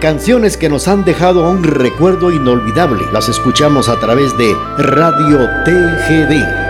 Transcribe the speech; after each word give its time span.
Canciones 0.00 0.58
que 0.58 0.68
nos 0.68 0.88
han 0.88 1.04
dejado 1.04 1.48
un 1.48 1.64
recuerdo 1.64 2.30
inolvidable. 2.30 3.02
Las 3.12 3.30
escuchamos 3.30 3.88
a 3.88 3.98
través 3.98 4.36
de 4.36 4.54
Radio 4.76 5.38
TGD 5.64 6.65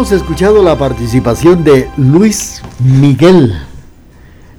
Escuchado 0.00 0.62
la 0.64 0.76
participación 0.76 1.62
de 1.62 1.88
Luis 1.98 2.62
Miguel. 2.80 3.52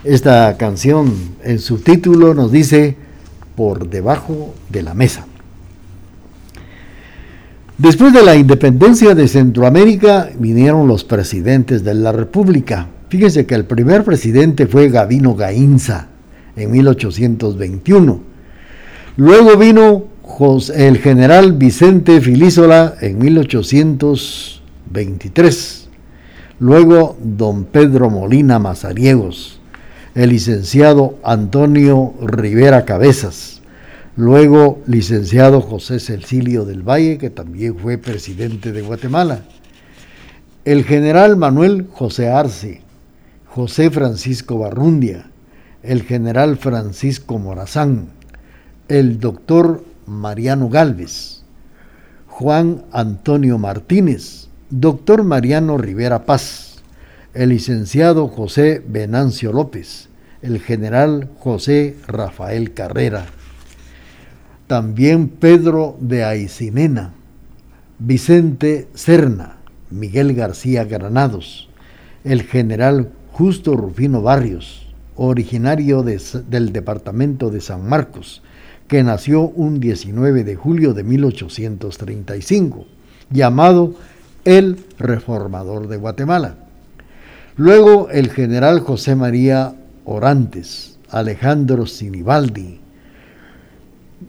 Esta 0.03 0.55
canción 0.55 1.13
en 1.43 1.57
su 1.57 1.79
título 1.79 2.35
nos 2.35 2.51
dice 2.51 2.95
Por 3.55 3.89
debajo 3.89 4.53
de 4.69 4.83
la 4.83 4.93
mesa. 4.93 5.25
Después 7.77 8.13
de 8.13 8.23
la 8.23 8.35
independencia 8.35 9.15
de 9.15 9.27
Centroamérica 9.27 10.29
vinieron 10.37 10.87
los 10.87 11.03
presidentes 11.03 11.83
de 11.83 11.95
la 11.95 12.11
República. 12.11 12.87
Fíjese 13.09 13.45
que 13.47 13.55
el 13.55 13.65
primer 13.65 14.05
presidente 14.05 14.67
fue 14.67 14.89
Gavino 14.89 15.35
Gainza 15.35 16.07
en 16.55 16.71
1821. 16.71 18.21
Luego 19.17 19.57
vino 19.57 20.05
el 20.73 20.99
general 20.99 21.53
Vicente 21.53 22.21
Filísola 22.21 22.93
en 23.01 23.17
1800 23.17 24.60
23. 24.91 25.89
Luego, 26.59 27.17
don 27.21 27.65
Pedro 27.65 28.09
Molina 28.09 28.59
Mazariegos, 28.59 29.59
el 30.13 30.29
licenciado 30.29 31.17
Antonio 31.23 32.13
Rivera 32.21 32.85
Cabezas, 32.85 33.61
luego 34.15 34.79
licenciado 34.85 35.61
José 35.61 35.99
Cecilio 35.99 36.65
del 36.65 36.83
Valle, 36.87 37.17
que 37.17 37.29
también 37.29 37.77
fue 37.77 37.97
presidente 37.97 38.71
de 38.71 38.81
Guatemala, 38.81 39.41
el 40.65 40.83
general 40.83 41.37
Manuel 41.37 41.87
José 41.91 42.29
Arce, 42.29 42.81
José 43.47 43.89
Francisco 43.89 44.59
Barrundia, 44.59 45.31
el 45.81 46.03
general 46.03 46.57
Francisco 46.57 47.39
Morazán, 47.39 48.09
el 48.87 49.19
doctor 49.19 49.83
Mariano 50.05 50.69
Galvez, 50.69 51.43
Juan 52.27 52.83
Antonio 52.91 53.57
Martínez, 53.57 54.49
doctor 54.71 55.25
Mariano 55.25 55.77
Rivera 55.77 56.25
Paz, 56.25 56.81
el 57.33 57.49
licenciado 57.49 58.29
José 58.29 58.81
Venancio 58.87 59.51
López, 59.51 60.07
el 60.41 60.61
general 60.61 61.29
José 61.39 61.97
Rafael 62.07 62.73
Carrera, 62.73 63.25
también 64.67 65.27
Pedro 65.27 65.97
de 65.99 66.23
Aicinena, 66.23 67.11
Vicente 67.99 68.87
Cerna, 68.93 69.57
Miguel 69.89 70.33
García 70.33 70.85
Granados, 70.85 71.69
el 72.23 72.43
general 72.43 73.11
Justo 73.33 73.75
Rufino 73.75 74.21
Barrios, 74.21 74.87
originario 75.17 76.01
del 76.01 76.71
departamento 76.71 77.49
de 77.49 77.59
San 77.59 77.89
Marcos, 77.89 78.41
que 78.87 79.03
nació 79.03 79.41
un 79.41 79.81
19 79.81 80.45
de 80.45 80.55
julio 80.55 80.93
de 80.93 81.03
1835, 81.03 82.85
llamado 83.29 83.95
el 84.45 84.83
reformador 84.97 85.87
de 85.87 85.97
Guatemala. 85.97 86.55
Luego 87.57 88.09
el 88.09 88.29
general 88.29 88.79
José 88.79 89.15
María 89.15 89.75
Orantes, 90.05 90.97
Alejandro 91.09 91.85
Sinibaldi, 91.85 92.79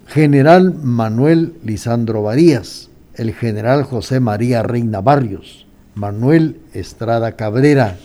general 0.06 0.74
Manuel 0.74 1.54
Lisandro 1.64 2.22
Varías, 2.22 2.90
el 3.14 3.32
general 3.34 3.84
José 3.84 4.20
María 4.20 4.62
Reina 4.62 5.00
Barrios, 5.00 5.66
Manuel 5.94 6.60
Estrada 6.72 7.32
Cabrera, 7.32 7.96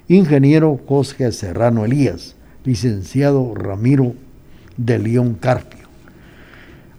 ingeniero 0.07 0.79
José 0.87 1.31
Serrano 1.31 1.85
Elías, 1.85 2.35
licenciado 2.63 3.53
Ramiro 3.53 4.15
de 4.77 4.99
León 4.99 5.37
Carpio, 5.39 5.87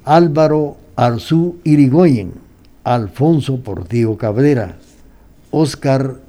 Álvaro 0.04 0.76
Arzú 0.94 1.56
Irigoyen, 1.64 2.32
Alfonso 2.84 3.62
Portillo 3.62 4.16
Cabrera, 4.16 4.76
Oscar 5.50 6.20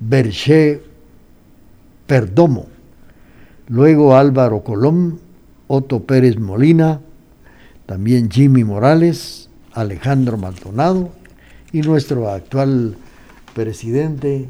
Berché 0.00 0.82
Perdomo, 2.06 2.66
luego 3.68 4.16
Álvaro 4.16 4.64
Colón, 4.64 5.20
Otto 5.68 6.04
Pérez 6.04 6.38
Molina, 6.38 7.00
también 7.84 8.30
Jimmy 8.30 8.64
Morales, 8.64 9.50
Alejandro 9.72 10.36
Maldonado 10.36 11.19
y 11.72 11.82
nuestro 11.82 12.28
actual 12.28 12.96
presidente, 13.54 14.48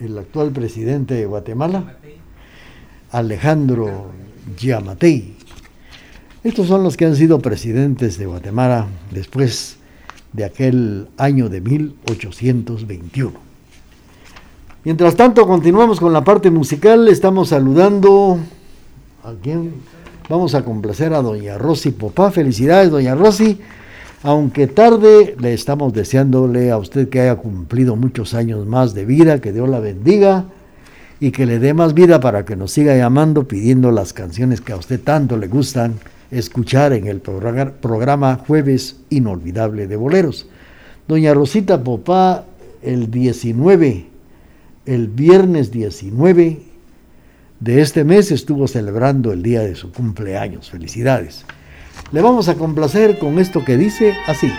el 0.00 0.18
actual 0.18 0.50
presidente 0.52 1.14
de 1.14 1.26
Guatemala, 1.26 1.96
Alejandro 3.10 4.10
Yamatei. 4.58 5.36
Estos 6.44 6.66
son 6.66 6.82
los 6.82 6.96
que 6.96 7.06
han 7.06 7.16
sido 7.16 7.40
presidentes 7.40 8.18
de 8.18 8.26
Guatemala 8.26 8.86
después 9.10 9.76
de 10.32 10.44
aquel 10.44 11.08
año 11.16 11.48
de 11.48 11.60
1821. 11.60 13.32
Mientras 14.84 15.14
tanto, 15.14 15.46
continuamos 15.46 16.00
con 16.00 16.12
la 16.12 16.24
parte 16.24 16.50
musical. 16.50 17.06
Estamos 17.06 17.50
saludando 17.50 18.38
a 19.22 19.32
quien 19.40 19.74
vamos 20.28 20.56
a 20.56 20.64
complacer 20.64 21.14
a 21.14 21.22
doña 21.22 21.58
Rosy 21.58 21.92
Popá. 21.92 22.32
Felicidades, 22.32 22.90
doña 22.90 23.14
Rosy. 23.14 23.60
Aunque 24.24 24.68
tarde, 24.68 25.34
le 25.40 25.52
estamos 25.52 25.92
deseándole 25.92 26.70
a 26.70 26.78
usted 26.78 27.08
que 27.08 27.20
haya 27.20 27.34
cumplido 27.34 27.96
muchos 27.96 28.34
años 28.34 28.66
más 28.66 28.94
de 28.94 29.04
vida, 29.04 29.40
que 29.40 29.52
Dios 29.52 29.68
la 29.68 29.80
bendiga 29.80 30.44
y 31.18 31.32
que 31.32 31.44
le 31.44 31.58
dé 31.58 31.74
más 31.74 31.92
vida 31.92 32.20
para 32.20 32.44
que 32.44 32.54
nos 32.54 32.70
siga 32.70 32.96
llamando 32.96 33.48
pidiendo 33.48 33.90
las 33.90 34.12
canciones 34.12 34.60
que 34.60 34.72
a 34.72 34.76
usted 34.76 35.00
tanto 35.00 35.36
le 35.36 35.48
gustan 35.48 35.94
escuchar 36.30 36.92
en 36.92 37.08
el 37.08 37.20
programa 37.20 38.40
Jueves 38.46 38.96
Inolvidable 39.10 39.88
de 39.88 39.96
Boleros. 39.96 40.46
Doña 41.08 41.34
Rosita 41.34 41.82
Popá, 41.82 42.44
el 42.80 43.10
19, 43.10 44.06
el 44.86 45.08
viernes 45.08 45.72
19 45.72 46.62
de 47.58 47.80
este 47.80 48.04
mes 48.04 48.30
estuvo 48.30 48.68
celebrando 48.68 49.32
el 49.32 49.42
día 49.42 49.62
de 49.62 49.74
su 49.74 49.90
cumpleaños. 49.90 50.70
Felicidades. 50.70 51.44
Le 52.10 52.20
vamos 52.20 52.48
a 52.48 52.54
complacer 52.56 53.18
con 53.18 53.38
esto 53.38 53.64
que 53.64 53.76
dice 53.76 54.16
así. 54.26 54.52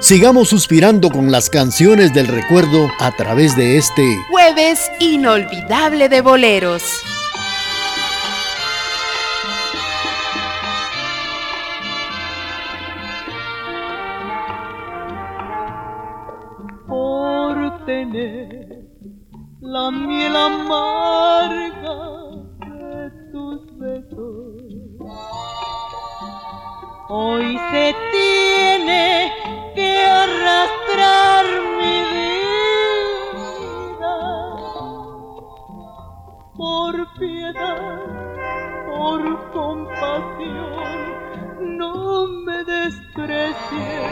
Sigamos 0.00 0.48
suspirando 0.48 1.10
con 1.10 1.30
las 1.30 1.50
canciones 1.50 2.14
del 2.14 2.26
recuerdo 2.26 2.88
a 3.00 3.14
través 3.16 3.54
de 3.54 3.76
este 3.76 4.16
jueves 4.30 4.90
inolvidable 4.98 6.08
de 6.08 6.22
boleros. 6.22 6.82
Por 16.88 17.84
tener 17.84 18.86
la 19.60 19.90
miel 19.90 20.34
amarga 20.34 21.79
se 27.70 27.94
tiene 28.10 29.32
que 29.74 29.98
arrastrar 29.98 31.44
mi 31.78 31.96
vida. 32.14 34.16
Por 36.56 36.94
piedad, 37.18 38.00
por 38.86 39.22
compasión, 39.52 40.88
no 41.78 42.26
me 42.44 42.58
desprecies, 42.64 44.10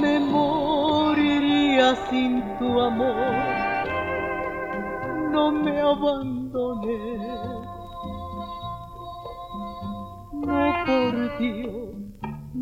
me 0.00 0.18
moriría 0.18 1.94
sin 2.08 2.42
tu 2.58 2.80
amor, 2.80 3.34
no 5.32 5.52
me 5.52 5.80
abandones, 5.80 7.27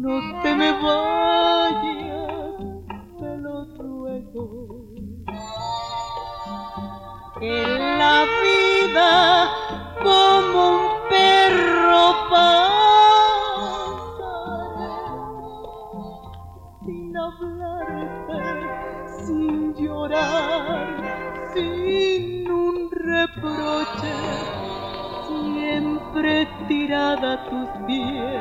no 0.07 0.41
te 0.41 0.55
me 0.55 0.71
vayas, 0.71 2.57
te 3.19 3.37
lo 3.39 3.65
ruego. 3.77 4.45
En 7.41 7.99
la 7.99 8.25
vida 8.45 9.11
como 10.05 10.59
un 10.77 10.85
perro 11.11 12.05
pasaré, 12.31 12.87
sin 16.85 17.17
hablarte, 17.17 18.41
sin 19.25 19.75
llorar, 19.75 20.87
sin 21.53 22.49
un 22.49 22.75
reproche, 22.93 24.15
siempre 25.27 26.49
tirada 26.69 27.33
a 27.33 27.45
tus 27.51 27.69
pies 27.87 28.36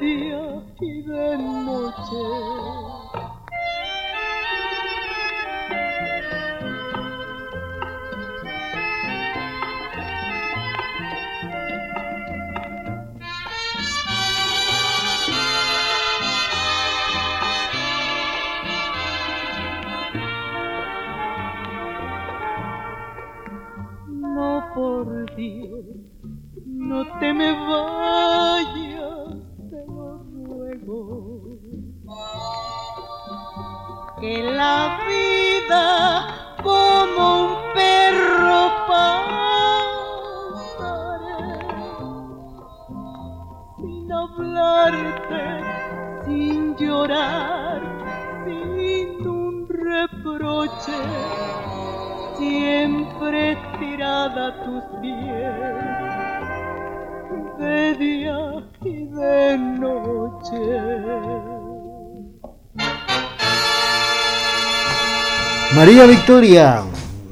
día 0.00 0.62
y 0.80 1.02
de 1.02 1.38
noche. 1.38 2.69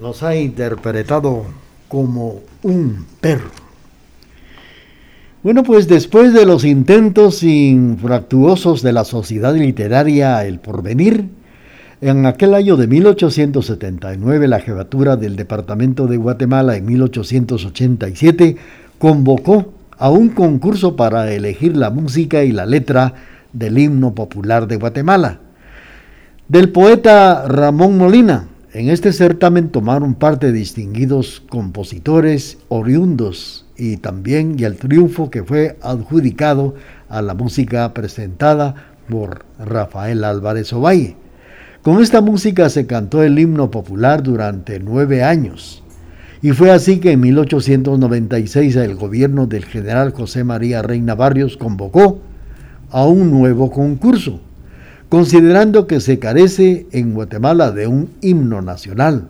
Nos 0.03 0.23
ha 0.23 0.37
interpretado 0.37 1.47
como 1.89 2.41
un 2.63 3.07
perro. 3.23 3.49
Bueno, 5.43 5.63
pues 5.63 5.89
después 5.89 6.35
de 6.35 6.45
los 6.45 6.63
intentos 6.63 7.43
infractuosos 7.43 8.83
de 8.83 8.93
la 8.93 9.05
Sociedad 9.05 9.55
Literaria 9.55 10.45
El 10.45 10.59
Porvenir, 10.59 11.25
en 12.03 12.27
aquel 12.27 12.53
año 12.53 12.77
de 12.77 12.87
1879 12.87 14.47
la 14.47 14.61
jefatura 14.61 15.17
del 15.17 15.37
Departamento 15.37 16.07
de 16.07 16.19
Guatemala 16.19 16.77
en 16.77 16.85
1887 16.85 18.57
convocó 18.99 19.73
a 19.97 20.11
un 20.11 20.29
concurso 20.29 20.97
para 20.97 21.33
elegir 21.33 21.79
la 21.79 21.89
música 21.89 22.45
y 22.45 22.53
la 22.53 22.67
letra 22.67 23.15
del 23.55 23.79
himno 23.79 24.15
popular 24.15 24.69
de 24.69 24.77
Guatemala. 24.77 25.41
Del 26.47 26.69
poeta 26.69 27.49
Ramón 27.49 27.97
Molina, 27.97 28.49
en 28.79 28.91
este 28.91 29.13
certamen 29.13 29.71
tomaron 29.71 30.15
parte 30.15 30.53
distinguidos 30.53 31.43
compositores 31.51 32.59
oriundos 32.69 33.67
y 33.77 33.97
también 33.97 34.55
y 34.57 34.63
el 34.63 34.77
triunfo 34.77 35.31
que 35.31 35.43
fue 35.43 35.77
adjudicado 35.83 36.77
a 37.09 37.21
la 37.21 37.35
música 37.35 37.93
presentada 37.93 38.77
por 39.09 39.45
Rafael 39.59 40.23
Álvarez 40.23 40.73
Ovalle. 40.73 41.17
Con 41.83 42.01
esta 42.01 42.21
música 42.21 42.69
se 42.69 42.87
cantó 42.87 43.25
el 43.25 43.41
himno 43.41 43.69
popular 43.69 44.23
durante 44.23 44.79
nueve 44.79 45.25
años. 45.25 45.83
Y 46.41 46.53
fue 46.53 46.71
así 46.71 47.01
que 47.01 47.11
en 47.11 47.21
1896 47.21 48.77
el 48.77 48.95
gobierno 48.95 49.49
del 49.49 49.65
general 49.65 50.13
José 50.13 50.45
María 50.45 50.83
Reina 50.83 51.17
Barrios 51.17 51.57
convocó 51.57 52.21
a 52.93 53.05
un 53.07 53.33
nuevo 53.33 53.73
concurso, 53.73 54.41
considerando 55.09 55.87
que 55.87 56.01
se 56.01 56.19
carece 56.19 56.87
en 56.93 57.15
Guatemala 57.15 57.71
de 57.73 57.87
un 57.87 58.11
himno 58.21 58.61
nacional, 58.63 59.29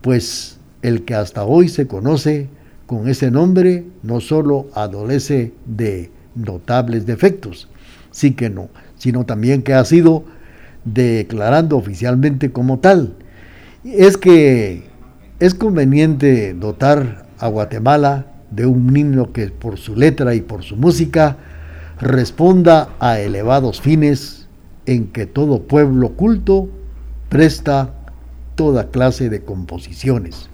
pues 0.00 0.58
el 0.82 1.04
que 1.04 1.14
hasta 1.14 1.44
hoy 1.44 1.68
se 1.68 1.86
conoce 1.86 2.48
con 2.86 3.08
ese 3.08 3.30
nombre 3.30 3.84
no 4.02 4.20
solo 4.20 4.66
adolece 4.74 5.52
de 5.66 6.10
notables 6.34 7.06
defectos, 7.06 7.68
sí 8.10 8.32
que 8.32 8.50
no, 8.50 8.68
sino 8.96 9.24
también 9.24 9.62
que 9.62 9.74
ha 9.74 9.84
sido 9.84 10.24
declarando 10.84 11.76
oficialmente 11.76 12.50
como 12.50 12.80
tal. 12.80 13.14
Es 13.84 14.16
que 14.16 14.84
es 15.38 15.54
conveniente 15.54 16.54
dotar 16.54 17.26
a 17.38 17.48
Guatemala 17.48 18.26
de 18.50 18.66
un 18.66 18.94
himno 18.96 19.32
que 19.32 19.48
por 19.48 19.78
su 19.78 19.96
letra 19.96 20.34
y 20.34 20.40
por 20.40 20.62
su 20.62 20.76
música 20.76 21.36
responda 22.00 22.90
a 22.98 23.20
elevados 23.20 23.80
fines 23.80 24.43
en 24.86 25.06
que 25.08 25.26
todo 25.26 25.62
pueblo 25.62 26.10
culto 26.10 26.68
presta 27.28 27.94
toda 28.54 28.90
clase 28.90 29.28
de 29.30 29.42
composiciones. 29.42 30.48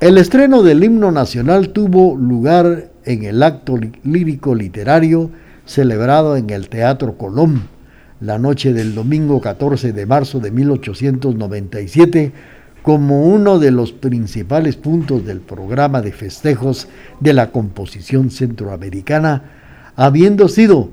El 0.00 0.18
estreno 0.18 0.62
del 0.62 0.84
himno 0.84 1.10
nacional 1.10 1.70
tuvo 1.70 2.16
lugar 2.16 2.90
en 3.04 3.24
el 3.24 3.42
acto 3.42 3.78
lírico 4.02 4.54
literario 4.54 5.30
celebrado 5.64 6.36
en 6.36 6.50
el 6.50 6.68
Teatro 6.68 7.16
Colón 7.16 7.62
la 8.20 8.38
noche 8.38 8.72
del 8.72 8.94
domingo 8.94 9.40
14 9.40 9.92
de 9.92 10.06
marzo 10.06 10.40
de 10.40 10.50
1897 10.50 12.32
como 12.82 13.26
uno 13.26 13.58
de 13.58 13.70
los 13.72 13.92
principales 13.92 14.76
puntos 14.76 15.26
del 15.26 15.40
programa 15.40 16.02
de 16.02 16.12
festejos 16.12 16.88
de 17.20 17.32
la 17.32 17.50
composición 17.50 18.30
centroamericana, 18.30 19.42
habiendo 19.96 20.48
sido 20.48 20.90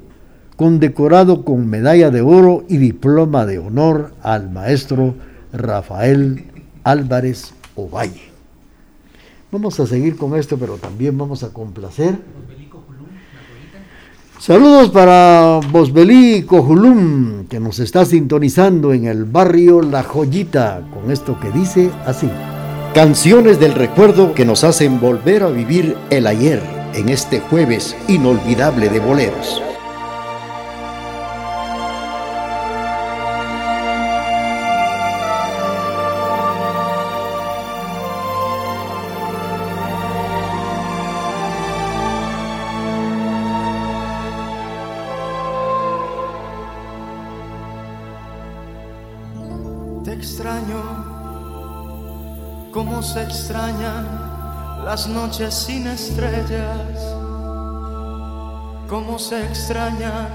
condecorado 0.55 1.43
con 1.43 1.67
medalla 1.67 2.11
de 2.11 2.21
oro 2.21 2.63
y 2.69 2.77
diploma 2.77 3.45
de 3.45 3.59
honor 3.59 4.13
al 4.21 4.49
maestro 4.49 5.15
Rafael 5.51 6.45
Álvarez 6.83 7.53
Ovalle. 7.75 8.31
Vamos 9.51 9.79
a 9.79 9.87
seguir 9.87 10.15
con 10.15 10.37
esto, 10.37 10.57
pero 10.57 10.77
también 10.77 11.17
vamos 11.17 11.43
a 11.43 11.49
complacer 11.49 12.17
Saludos 14.45 14.89
para 14.89 15.61
Bosbelí 15.71 16.43
Cojulum, 16.43 17.45
que 17.47 17.61
nos 17.61 17.79
está 17.79 18.03
sintonizando 18.03 18.91
en 18.91 19.05
el 19.05 19.23
barrio 19.23 19.81
La 19.81 20.03
Joyita, 20.03 20.81
con 20.93 21.11
esto 21.11 21.39
que 21.39 21.49
dice 21.49 21.89
así. 22.05 22.29
Canciones 22.93 23.57
del 23.61 23.73
recuerdo 23.73 24.33
que 24.33 24.43
nos 24.43 24.65
hacen 24.65 24.99
volver 24.99 25.43
a 25.43 25.47
vivir 25.47 25.95
el 26.09 26.27
ayer 26.27 26.61
en 26.93 27.07
este 27.07 27.39
jueves 27.39 27.95
inolvidable 28.09 28.89
de 28.89 28.99
boleros. 28.99 29.61
Sin 55.53 55.87
estrellas, 55.87 57.15
cómo 58.89 59.17
se 59.19 59.43
extrañan 59.43 60.27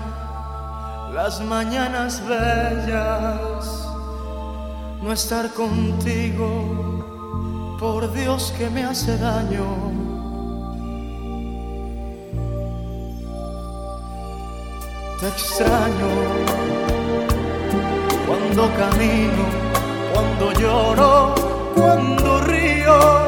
las 1.13 1.41
mañanas 1.41 2.23
bellas, 2.27 3.89
no 5.03 5.13
estar 5.13 5.53
contigo, 5.53 7.77
por 7.81 8.13
Dios 8.13 8.55
que 8.57 8.71
me 8.71 8.85
hace 8.85 9.19
daño. 9.19 9.67
Te 15.21 15.27
extraño 15.27 16.09
cuando 18.27 18.71
camino, 18.77 19.45
cuando 20.15 20.53
lloro 20.53 21.49
cuando 21.79 22.41
río, 22.41 23.28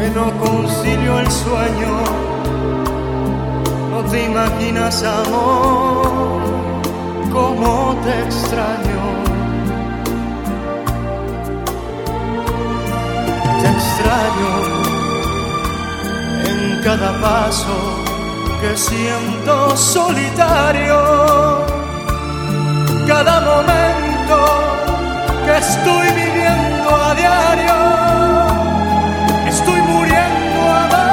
que 0.00 0.08
no 0.10 0.26
concilio 0.38 1.18
el 1.18 1.30
sueño. 1.30 1.92
No 3.90 4.00
te 4.10 4.24
imaginas, 4.24 5.02
amor, 5.02 6.40
cómo 7.30 7.94
te 8.04 8.12
extraño. 8.26 9.02
Te 13.60 13.68
extraño 13.76 14.52
en 16.50 16.82
cada 16.82 17.10
paso 17.20 17.76
que 18.60 18.76
siento 18.76 19.76
solitario. 19.76 20.98
Cada 23.06 23.40
momento 23.50 24.36
que 25.44 25.58
estoy 25.58 26.06
viviendo 26.22 26.88
a 27.08 27.14
diario. 27.14 28.49
Estoy 30.70 30.88
muriendo 30.88 31.09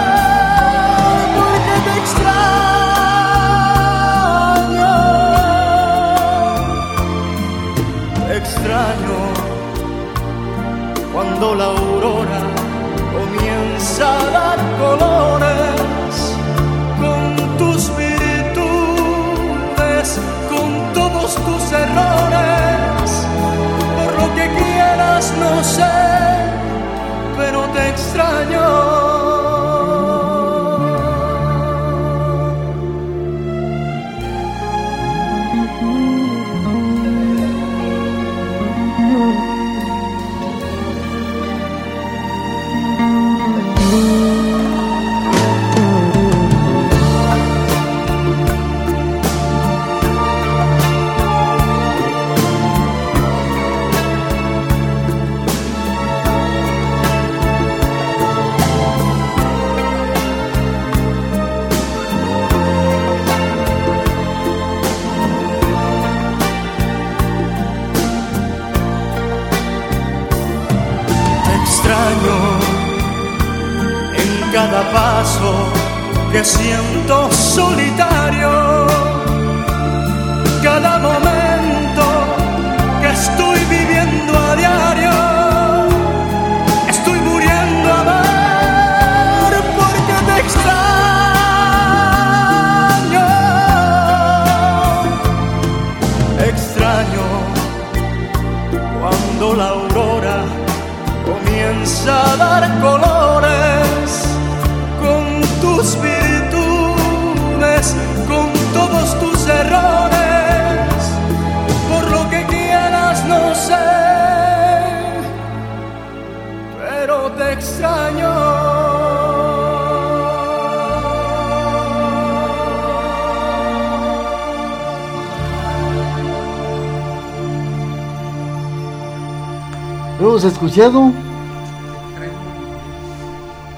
escuchado. 130.48 131.12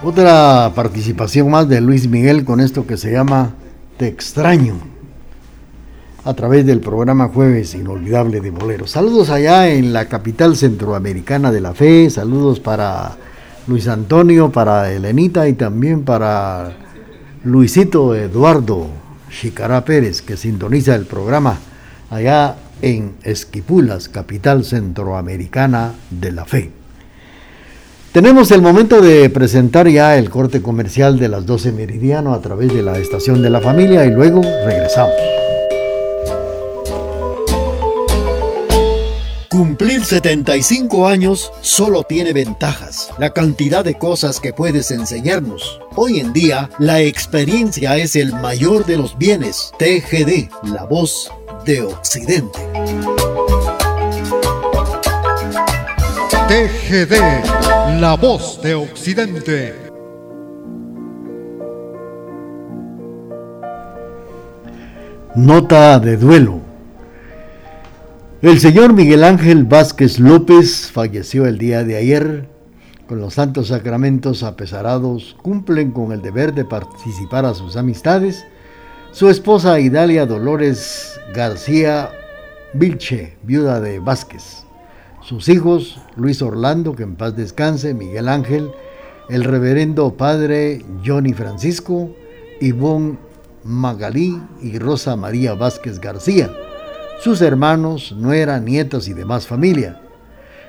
Otra 0.04 0.72
participación 0.76 1.50
más 1.50 1.68
de 1.68 1.82
Luis 1.82 2.08
Miguel 2.08 2.46
con 2.46 2.60
esto 2.60 2.88
que 2.88 2.98
se 2.98 3.12
llama 3.12 3.52
Te 3.98 4.08
extraño. 4.08 4.76
A 6.24 6.34
través 6.34 6.66
del 6.66 6.80
programa 6.80 7.30
Jueves 7.30 7.76
Inolvidable 7.76 8.40
de 8.40 8.52
Boleros. 8.52 8.92
Saludos 8.92 9.30
allá 9.30 9.70
en 9.70 9.94
la 9.94 10.06
capital 10.06 10.56
centroamericana 10.56 11.52
de 11.52 11.62
la 11.62 11.74
fe, 11.74 12.10
saludos 12.10 12.60
para 12.60 13.18
Luis 13.68 13.88
Antonio, 13.88 14.52
para 14.52 14.92
Elenita 14.92 15.48
y 15.48 15.54
también 15.54 16.04
para 16.04 16.74
Luisito 17.44 18.16
Eduardo 18.16 18.88
Chicará 19.30 19.86
Pérez 19.86 20.22
que 20.22 20.36
sintoniza 20.36 20.96
el 20.96 21.06
programa 21.06 21.58
allá 22.10 22.56
en 22.82 23.16
Esquipulas, 23.24 24.10
capital 24.10 24.64
centroamericana 24.64 25.94
de 26.10 26.32
la 26.32 26.46
fe. 26.46 26.72
Tenemos 28.12 28.50
el 28.52 28.62
momento 28.62 29.02
de 29.02 29.30
presentar 29.30 29.88
ya 29.88 30.18
el 30.18 30.32
corte 30.32 30.64
comercial 30.64 31.20
de 31.20 31.30
las 31.30 31.46
12 31.46 31.72
meridiano 31.74 32.34
a 32.34 32.42
través 32.42 32.74
de 32.74 32.82
la 32.82 32.98
estación 32.98 33.44
de 33.44 33.52
la 33.52 33.62
familia 33.62 34.04
y 34.06 34.12
luego 34.12 34.42
regresamos. 34.42 35.14
Cumplir 39.50 40.06
75 40.06 41.08
años 41.08 41.52
solo 41.62 42.04
tiene 42.04 42.34
ventajas, 42.34 43.12
la 43.20 43.32
cantidad 43.32 43.84
de 43.84 43.96
cosas 43.96 44.40
que 44.40 44.54
puedes 44.54 44.90
enseñarnos. 44.90 45.80
Hoy 45.96 46.20
en 46.20 46.34
día, 46.34 46.70
la 46.80 47.02
experiencia 47.02 47.98
es 47.98 48.16
el 48.16 48.34
mayor 48.34 48.86
de 48.86 48.98
los 48.98 49.18
bienes. 49.18 49.72
TGD, 49.78 50.50
la 50.72 50.86
voz 50.86 51.30
de 51.70 51.84
Occidente. 51.84 52.60
TGD, 56.48 58.00
la 58.00 58.18
voz 58.20 58.60
de 58.64 58.74
Occidente. 58.74 59.76
Nota 65.36 66.00
de 66.00 66.18
duelo. 66.18 66.60
El 68.42 68.60
señor 68.60 68.94
Miguel 68.94 69.24
Ángel 69.24 69.66
Vázquez 69.66 70.18
López 70.18 70.90
falleció 70.92 71.46
el 71.46 71.60
día 71.60 71.84
de 71.84 71.98
ayer. 71.98 72.50
Con 73.08 73.20
los 73.20 73.36
santos 73.36 73.68
sacramentos 73.68 74.42
apesarados 74.42 75.38
cumplen 75.44 75.92
con 75.92 76.14
el 76.14 76.24
deber 76.24 76.56
de 76.56 76.66
participar 76.66 77.46
a 77.46 77.54
sus 77.54 77.78
amistades. 77.78 78.44
Su 79.12 79.28
esposa 79.28 79.80
Idalia 79.80 80.28
Dolores 80.28 81.20
García 81.34 82.12
Vilche, 82.74 83.38
viuda 83.42 83.82
de 83.82 84.00
Vázquez. 84.00 84.66
Sus 85.22 85.50
hijos, 85.50 86.00
Luis 86.16 86.44
Orlando, 86.44 86.96
que 86.96 87.04
en 87.04 87.16
paz 87.16 87.36
descanse, 87.36 87.96
Miguel 87.96 88.30
Ángel, 88.30 88.70
el 89.28 89.44
reverendo 89.44 90.16
padre 90.16 90.86
Johnny 91.04 91.34
Francisco, 91.34 92.16
Ivonne 92.62 93.18
Magalí 93.64 94.40
y 94.62 94.78
Rosa 94.78 95.16
María 95.16 95.56
Vázquez 95.56 96.00
García, 96.00 96.52
sus 97.20 97.42
hermanos, 97.42 98.12
nuera, 98.12 98.60
nietas 98.60 99.08
y 99.08 99.14
demás 99.14 99.48
familia. 99.48 100.00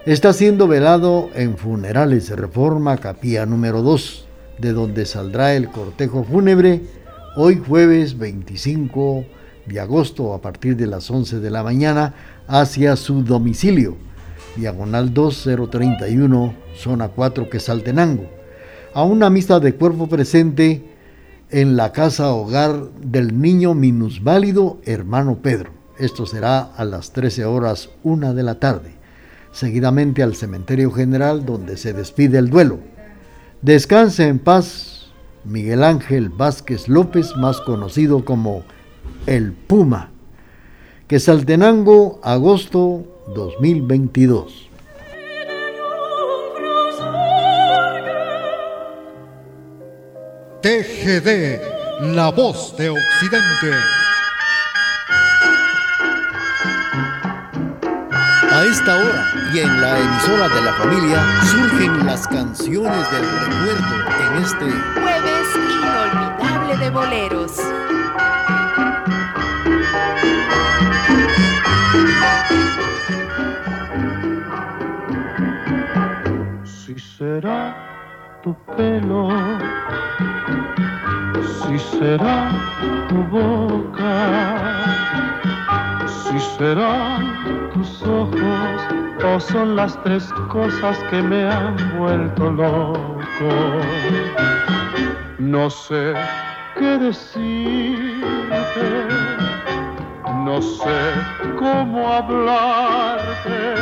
Está 0.07 0.33
siendo 0.33 0.67
velado 0.67 1.29
en 1.35 1.59
Funerales 1.59 2.31
Reforma 2.31 2.97
Capilla 2.97 3.45
número 3.45 3.83
2, 3.83 4.27
de 4.59 4.73
donde 4.73 5.05
saldrá 5.05 5.55
el 5.55 5.69
cortejo 5.71 6.25
fúnebre 6.25 6.81
hoy 7.37 7.63
jueves 7.65 8.19
25 8.19 9.25
de 9.67 9.81
agosto 9.81 10.35
a 10.35 10.41
partir 10.41 10.77
de 10.77 10.87
las 10.87 11.11
11 11.11 11.39
de 11.39 11.51
la 11.51 11.63
mañana 11.63 12.15
hacia 12.49 12.97
su 12.97 13.23
domicilio, 13.23 13.97
diagonal 14.57 15.15
2031, 15.15 16.55
zona 16.75 17.09
4, 17.09 17.49
Quesaltenango, 17.49 18.29
a 18.95 19.05
una 19.05 19.31
misa 19.31 19.61
de 19.61 19.75
cuerpo 19.75 20.09
presente 20.09 20.85
en 21.51 21.77
la 21.77 21.93
casa 21.93 22.33
hogar 22.33 22.91
del 23.01 23.41
niño 23.41 23.75
minusválido 23.75 24.79
hermano 24.85 25.39
Pedro. 25.39 25.71
Esto 25.99 26.27
será 26.27 26.61
a 26.61 26.85
las 26.85 27.13
13 27.13 27.45
horas 27.45 27.91
1 28.03 28.35
de 28.35 28.43
la 28.43 28.57
tarde. 28.57 28.95
Seguidamente 29.53 30.23
al 30.23 30.35
cementerio 30.35 30.91
general 30.91 31.45
donde 31.45 31.77
se 31.77 31.93
despide 31.93 32.39
el 32.39 32.51
duelo. 32.51 32.79
Descanse 33.63 34.27
en 34.27 34.39
paz 34.39 35.00
Miguel 35.45 35.85
Ángel 35.85 36.29
Vázquez 36.29 36.89
López, 36.89 37.35
más 37.37 37.61
conocido 37.61 38.25
como 38.25 38.63
El 39.27 39.53
Puma. 39.53 40.11
Que 41.09 41.19
Saltenango, 41.19 42.21
agosto 42.23 43.05
2022. 43.35 44.69
TGD, 50.63 52.13
la 52.15 52.31
voz 52.31 52.77
de 52.77 52.91
Occidente. 52.91 54.10
A 58.61 58.65
esta 58.65 58.95
hora 58.95 59.25
y 59.55 59.59
en 59.61 59.81
la 59.81 59.99
emisora 59.99 60.47
de 60.51 60.61
la 60.61 60.73
familia 60.75 61.25
surgen 61.47 62.05
las 62.05 62.29
canciones 62.29 63.11
del 63.11 63.25
recuerdo 63.25 63.95
en 64.21 64.43
este 64.43 64.67
Jueves 65.01 65.49
inolvidable 65.57 66.77
de 66.77 66.91
boleros. 66.91 67.53
Si 76.67 76.99
será 76.99 77.75
tu 78.43 78.55
pelo, 78.77 79.31
si 81.63 81.79
será 81.79 82.51
tu 83.09 83.23
boca, 83.25 85.10
si 86.31 86.39
serán 86.59 87.71
tus 87.75 88.03
ojos 88.03 88.81
o 89.25 89.41
son 89.41 89.75
las 89.77 90.01
tres 90.05 90.33
cosas 90.49 90.97
que 91.11 91.21
me 91.21 91.45
han 91.45 91.77
vuelto 91.99 92.51
loco. 92.53 93.51
No 95.39 95.69
sé 95.69 96.15
qué 96.79 96.99
decirte, 96.99 98.21
no 100.45 100.63
sé 100.63 101.01
cómo 101.59 102.09
hablarte 102.09 103.75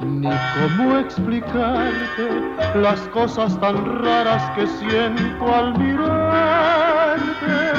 ni 0.00 0.30
cómo 0.30 0.98
explicarte 0.98 2.28
las 2.76 3.00
cosas 3.08 3.58
tan 3.60 4.02
raras 4.02 4.50
que 4.54 4.66
siento 4.66 5.54
al 5.54 5.76
mirarte. 5.78 7.72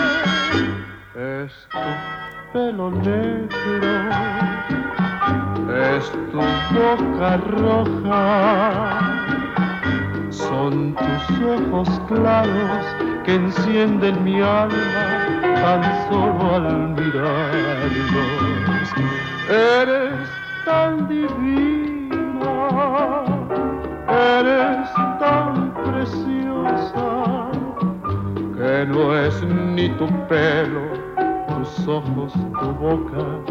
Es 1.15 1.67
tu 1.69 2.20
pelo 2.53 2.91
negro, 2.91 3.49
es 5.69 6.11
tu 6.31 6.41
boca 6.75 7.37
roja, 7.37 8.99
son 10.29 10.95
tus 10.95 11.23
ojos 11.45 11.89
claros 12.07 12.85
que 13.23 13.35
encienden 13.35 14.23
mi 14.23 14.41
alma 14.41 15.31
tan 15.61 15.81
solo 16.09 16.55
al 16.55 16.89
mirarlos. 16.89 18.41
Eres 19.49 20.29
tan 20.65 21.07
divina, 21.07 22.55
eres 24.09 24.89
tan 25.19 25.73
preciosa 25.85 27.07
que 28.57 28.85
no 28.87 29.15
es 29.15 29.41
ni 29.43 29.89
tu 29.89 30.07
pelo, 30.27 31.10
tus 31.81 31.87
ojos, 31.87 32.33
tu 32.33 32.71
boca, 32.73 33.43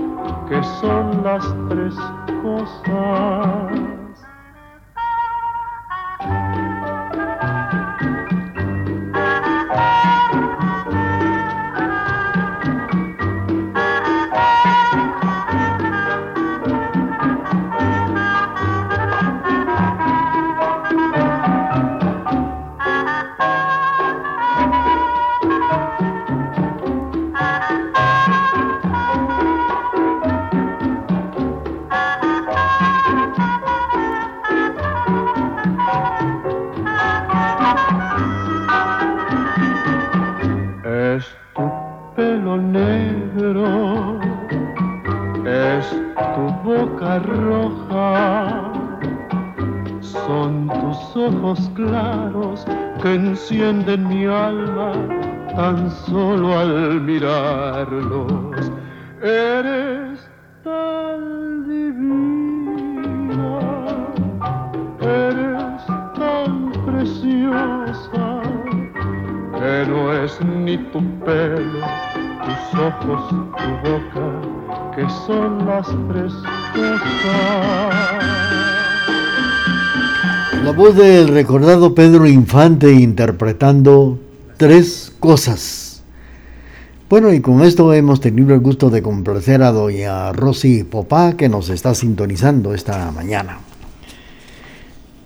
que 0.48 0.62
son 0.80 1.24
las 1.24 1.42
tres 1.68 1.94
cosas 2.42 3.89
encienden 53.04 54.06
mi 54.08 54.26
alma 54.26 54.92
tan 55.56 55.90
solo 55.90 56.58
al 56.58 57.00
mirarlos. 57.00 58.72
Eres 59.22 60.28
tan 60.62 61.68
divina, 61.68 63.58
eres 65.00 65.86
tan 66.14 66.72
preciosa, 66.86 68.42
que 69.58 69.86
no 69.88 70.12
es 70.12 70.40
ni 70.44 70.76
tu 70.92 71.00
pelo, 71.24 71.86
tus 72.44 72.80
ojos, 72.80 73.28
tu 73.28 73.70
boca, 73.88 74.28
que 74.94 75.08
son 75.26 75.66
las 75.66 75.88
tres. 76.08 76.34
La 80.70 80.76
voz 80.76 80.94
del 80.94 81.26
recordado 81.26 81.96
Pedro 81.96 82.28
Infante 82.28 82.92
interpretando 82.92 84.20
tres 84.56 85.12
cosas. 85.18 86.04
Bueno, 87.08 87.32
y 87.32 87.40
con 87.40 87.62
esto 87.62 87.92
hemos 87.92 88.20
tenido 88.20 88.54
el 88.54 88.60
gusto 88.60 88.88
de 88.88 89.02
complacer 89.02 89.64
a 89.64 89.72
doña 89.72 90.30
Rosy 90.30 90.84
Popá 90.84 91.32
que 91.32 91.48
nos 91.48 91.70
está 91.70 91.92
sintonizando 91.96 92.72
esta 92.72 93.10
mañana. 93.10 93.58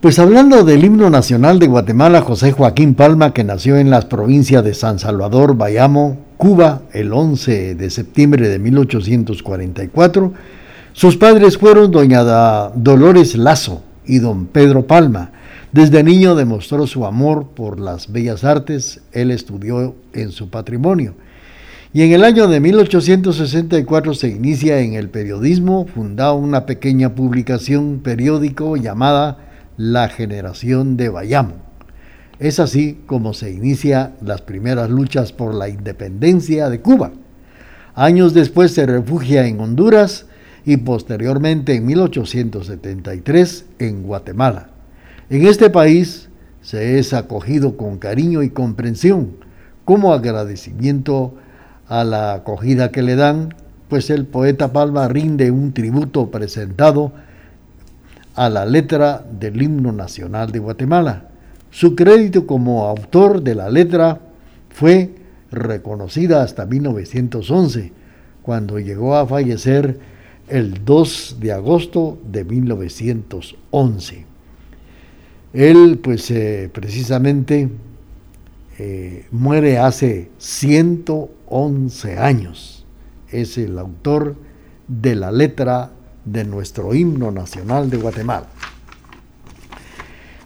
Pues 0.01 0.19
hablando 0.19 0.65
del 0.65 0.83
himno 0.83 1.11
nacional 1.11 1.59
de 1.59 1.67
Guatemala, 1.67 2.23
José 2.23 2.53
Joaquín 2.53 2.95
Palma, 2.95 3.35
que 3.35 3.45
nació 3.45 3.77
en 3.77 3.91
las 3.91 4.07
provincias 4.07 4.65
de 4.65 4.73
San 4.73 4.99
Salvador, 4.99 5.59
Bayamo, 5.59 6.17
Cuba, 6.39 6.85
el 6.95 7.13
11 7.13 7.75
de 7.75 7.91
septiembre 7.91 8.49
de 8.49 8.59
1844, 8.59 10.33
sus 10.95 11.19
padres 11.19 11.59
fueron 11.59 11.91
doña 11.91 12.25
Dolores 12.75 13.37
Lazo, 13.37 13.83
y 14.07 14.19
don 14.19 14.47
Pedro 14.47 14.87
Palma. 14.87 15.33
Desde 15.73 16.05
niño 16.05 16.35
demostró 16.35 16.87
su 16.87 17.05
amor 17.05 17.49
por 17.49 17.81
las 17.81 18.13
bellas 18.13 18.45
artes, 18.45 19.01
él 19.13 19.31
estudió 19.31 19.97
en 20.13 20.31
su 20.31 20.49
patrimonio. 20.51 21.15
Y 21.93 22.03
en 22.03 22.13
el 22.13 22.25
año 22.25 22.49
de 22.49 22.59
1864 22.59 24.15
se 24.15 24.29
inicia 24.29 24.81
en 24.81 24.95
el 24.95 25.09
periodismo, 25.11 25.87
fundada 25.87 26.33
una 26.33 26.67
pequeña 26.67 27.15
publicación 27.15 28.01
periódico 28.03 28.77
llamada 28.77 29.39
La 29.77 30.09
Generación 30.09 30.97
de 30.97 31.09
Bayamo. 31.09 31.55
Es 32.41 32.59
así 32.59 32.99
como 33.07 33.33
se 33.33 33.53
inicia 33.53 34.13
las 34.21 34.43
primeras 34.43 34.91
luchas 34.91 35.33
por 35.33 35.55
la 35.55 35.69
independencia 35.69 36.69
de 36.69 36.81
Cuba. 36.81 37.13
Años 37.95 38.35
después 38.35 38.73
se 38.73 38.87
refugia 38.87 39.47
en 39.47 39.61
Honduras, 39.61 40.27
y 40.65 40.79
posteriormente 40.79 41.75
en 41.75 41.87
1873 41.87 43.67
en 43.79 44.03
Guatemala. 44.03 44.69
En 45.31 45.47
este 45.47 45.71
país 45.71 46.29
se 46.63 46.99
es 46.99 47.13
acogido 47.13 47.77
con 47.77 47.99
cariño 47.99 48.43
y 48.43 48.51
comprensión 48.51 49.37
como 49.85 50.13
agradecimiento 50.13 51.35
a 51.89 52.05
la 52.05 52.35
acogida 52.35 52.91
que 52.91 53.03
le 53.03 53.17
dan, 53.17 53.55
pues 53.89 54.09
el 54.09 54.25
poeta 54.25 54.73
Palma 54.73 55.09
rinde 55.09 55.51
un 55.51 55.73
tributo 55.75 56.31
presentado 56.31 57.13
a 58.35 58.49
la 58.49 58.65
letra 58.65 59.25
del 59.31 59.61
himno 59.61 59.93
nacional 59.93 60.51
de 60.51 60.59
Guatemala. 60.59 61.29
Su 61.71 61.95
crédito 61.95 62.47
como 62.47 62.87
autor 62.87 63.43
de 63.43 63.55
la 63.55 63.69
letra 63.69 64.21
fue 64.71 65.15
reconocida 65.51 66.43
hasta 66.43 66.67
1911, 66.67 67.93
cuando 68.43 68.79
llegó 68.79 69.17
a 69.17 69.27
fallecer 69.27 69.99
el 70.49 70.85
2 70.85 71.37
de 71.41 71.53
agosto 71.53 72.19
de 72.31 72.45
1911. 72.45 74.25
Él, 75.53 76.01
pues 76.03 76.31
eh, 76.31 76.69
precisamente, 76.73 77.69
eh, 78.79 79.27
muere 79.31 79.79
hace 79.79 80.31
111 80.39 82.19
años. 82.19 82.85
Es 83.31 83.57
el 83.59 83.79
autor 83.79 84.37
de 84.89 85.15
la 85.15 85.31
letra 85.31 85.93
de 86.25 86.45
nuestro 86.45 86.95
himno 86.95 87.31
nacional 87.31 87.89
de 87.91 87.97
Guatemala. 87.99 88.47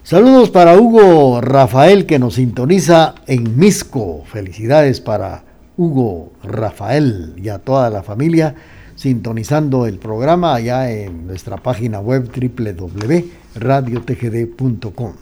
Saludos 0.03 0.49
para 0.49 0.75
Hugo 0.77 1.39
Rafael 1.41 2.05
que 2.05 2.19
nos 2.19 2.35
sintoniza 2.35 3.15
en 3.27 3.59
Misco. 3.59 4.23
Felicidades 4.25 5.01
para 5.01 5.43
Hugo 5.77 6.33
Rafael 6.43 7.33
y 7.37 7.49
a 7.49 7.59
toda 7.59 7.89
la 7.89 8.03
familia 8.03 8.55
sintonizando 8.99 9.85
el 9.85 9.97
programa 9.97 10.55
allá 10.55 10.91
en 10.91 11.25
nuestra 11.25 11.55
página 11.55 12.01
web 12.01 12.29
www.radiotgd.com. 12.29 15.13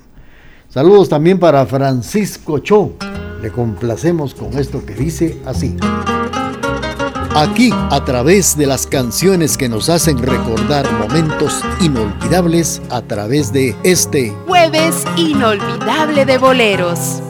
Saludos 0.68 1.10
también 1.10 1.38
para 1.38 1.63
Francisco 1.68 2.58
Cho. 2.58 2.94
Le 3.40 3.52
complacemos 3.52 4.34
con 4.34 4.58
esto 4.58 4.84
que 4.84 4.96
dice 4.96 5.38
así. 5.46 5.78
Aquí, 7.36 7.70
a 7.72 8.04
través 8.04 8.58
de 8.58 8.66
las 8.66 8.88
canciones 8.88 9.58
que 9.58 9.70
nos 9.70 9.90
hacen 9.90 10.18
recordar 10.18 10.92
momentos 10.94 11.63
inolvidables, 11.80 12.82
a 12.90 13.04
través 13.04 13.54
de 13.54 13.76
este 13.84 14.32
jueves 14.48 15.06
inolvidable 15.18 16.26
de 16.26 16.40
boleros. 16.40 17.22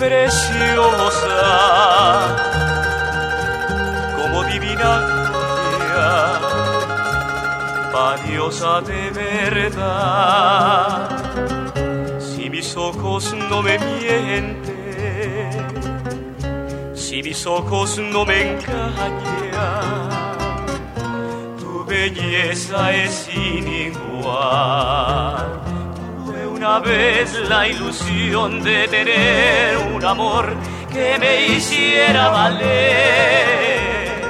Preciosa, 0.00 1.36
como 4.16 4.42
divina 4.44 4.92
valiosa 7.92 8.80
de 8.80 9.10
verdad. 9.10 11.10
Si 12.18 12.48
mis 12.48 12.74
ojos 12.78 13.34
no 13.50 13.62
me 13.62 13.78
mienten, 13.78 15.50
si 16.94 17.22
mis 17.22 17.46
ojos 17.46 17.98
no 17.98 18.24
me 18.24 18.52
engañan, 18.52 20.08
tu 21.58 21.84
belleza 21.84 22.90
es 22.92 23.26
sin 23.26 23.68
igual 23.68 25.69
una 26.60 26.78
vez 26.80 27.32
la 27.48 27.66
ilusión 27.66 28.62
de 28.62 28.86
tener 28.88 29.78
un 29.94 30.04
amor 30.04 30.54
que 30.92 31.16
me 31.18 31.46
hiciera 31.46 32.28
valer. 32.28 34.20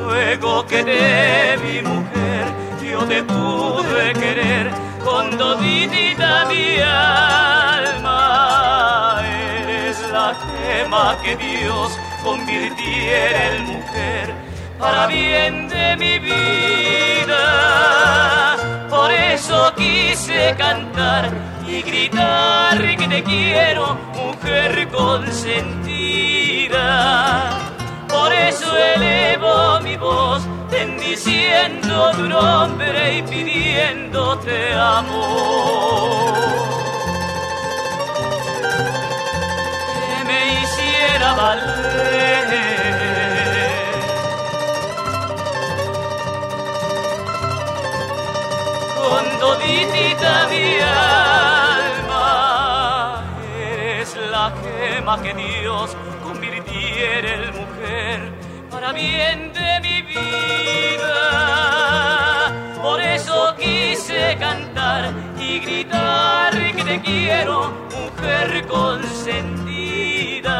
Luego 0.00 0.66
que 0.66 0.82
de 0.82 1.56
mi 1.64 1.80
mujer 1.80 2.44
yo 2.90 3.04
te 3.06 3.22
pude 3.22 4.12
querer 4.14 4.68
con 5.04 5.30
toditita 5.38 6.44
mi 6.46 6.80
alma. 6.80 8.12
Eres 9.60 10.00
la 10.10 10.34
gema 10.34 11.16
que 11.22 11.36
Dios 11.36 11.96
convirtiera 12.24 13.54
en 13.54 13.62
mujer 13.66 14.34
para 14.76 15.06
bien 15.06 15.68
de 15.68 15.96
mi 15.98 16.18
vida. 16.18 17.44
Por 19.34 19.40
eso 19.40 19.74
quise 19.74 20.54
cantar 20.56 21.28
y 21.66 21.82
gritar 21.82 22.78
que 22.78 23.08
te 23.08 23.24
quiero, 23.24 23.98
mujer 24.14 24.86
consentida. 24.90 26.78
Por 28.08 28.32
eso 28.32 28.76
elevo 28.94 29.80
mi 29.80 29.96
voz 29.96 30.40
bendiciendo 30.70 32.12
tu 32.12 32.28
nombre 32.28 33.18
y 33.18 33.22
pidiéndote 33.22 34.72
amor. 34.72 36.34
Que 39.98 40.24
me 40.26 40.62
hiciera 40.62 41.34
valer. 41.34 42.83
Toditita 49.44 50.32
mi 50.52 50.68
alma, 50.80 52.26
eres 53.60 54.10
la 54.34 54.46
gema 54.62 55.14
que 55.22 55.32
Dios 55.34 55.88
convirtiera 56.26 57.28
en 57.38 57.42
mujer 57.60 58.18
para 58.70 58.88
bien 58.92 59.52
de 59.52 59.70
mi 59.84 59.96
vida. 60.12 61.20
Por 62.82 62.98
eso 63.00 63.36
quise 63.58 64.20
cantar 64.46 65.00
y 65.38 65.50
gritar 65.60 66.52
que 66.76 66.82
te 66.90 66.96
quiero, 67.02 67.56
mujer 67.98 68.66
consentida. 68.66 70.58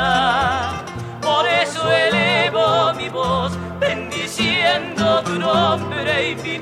Por 1.22 1.44
eso 1.46 1.80
elevo 1.90 2.66
mi 3.00 3.08
voz, 3.08 3.52
tu 5.24 5.38
nombre 5.38 6.30
y. 6.30 6.54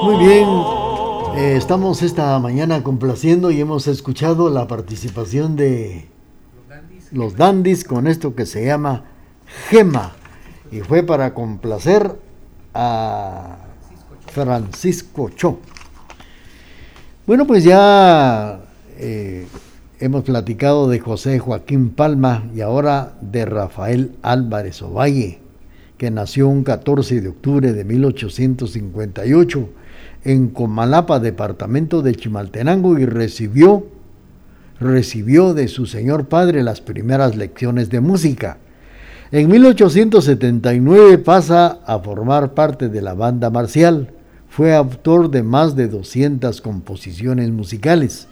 Muy 0.00 0.16
bien, 0.24 0.48
eh, 1.36 1.54
estamos 1.56 2.02
esta 2.02 2.38
mañana 2.38 2.82
complaciendo 2.82 3.50
y 3.50 3.60
hemos 3.60 3.86
escuchado 3.88 4.48
la 4.48 4.66
participación 4.66 5.56
de 5.56 6.08
los 7.12 7.36
dandis 7.36 7.84
con 7.84 8.06
esto 8.06 8.34
que 8.34 8.46
se 8.46 8.64
llama 8.64 9.04
Gema 9.68 10.12
y 10.70 10.80
fue 10.80 11.02
para 11.02 11.34
complacer 11.34 12.16
a 12.74 13.58
Francisco 14.28 15.30
Cho. 15.30 15.58
Bueno, 17.26 17.46
pues 17.46 17.64
ya 17.64 18.60
eh, 18.96 19.46
hemos 20.00 20.24
platicado 20.24 20.88
de 20.88 21.00
José 21.00 21.38
Joaquín 21.38 21.90
Palma 21.90 22.48
y 22.54 22.60
ahora 22.60 23.14
de 23.20 23.44
Rafael 23.44 24.12
Álvarez 24.22 24.80
Ovalle, 24.82 25.40
que 25.96 26.10
nació 26.10 26.48
un 26.48 26.62
14 26.62 27.20
de 27.20 27.28
octubre 27.28 27.72
de 27.72 27.84
1858 27.84 29.68
en 30.24 30.48
Comalapa, 30.48 31.18
departamento 31.18 32.02
de 32.02 32.14
Chimaltenango, 32.14 32.98
y 32.98 33.06
recibió, 33.06 33.86
recibió 34.78 35.54
de 35.54 35.68
su 35.68 35.86
señor 35.86 36.26
padre 36.26 36.62
las 36.62 36.80
primeras 36.80 37.36
lecciones 37.36 37.90
de 37.90 38.00
música. 38.00 38.58
En 39.32 39.50
1879 39.50 41.18
pasa 41.18 41.80
a 41.84 41.98
formar 41.98 42.54
parte 42.54 42.88
de 42.88 43.02
la 43.02 43.14
banda 43.14 43.50
marcial. 43.50 44.12
Fue 44.48 44.74
autor 44.74 45.30
de 45.30 45.42
más 45.42 45.76
de 45.76 45.88
200 45.88 46.60
composiciones 46.62 47.50
musicales. 47.50 48.28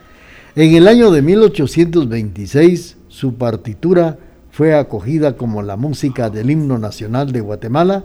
En 0.58 0.74
el 0.74 0.88
año 0.88 1.10
de 1.10 1.20
1826 1.20 2.96
su 3.08 3.34
partitura 3.34 4.18
fue 4.50 4.74
acogida 4.74 5.36
como 5.36 5.60
la 5.60 5.76
música 5.76 6.30
del 6.30 6.50
himno 6.50 6.78
nacional 6.78 7.30
de 7.30 7.42
Guatemala, 7.42 8.04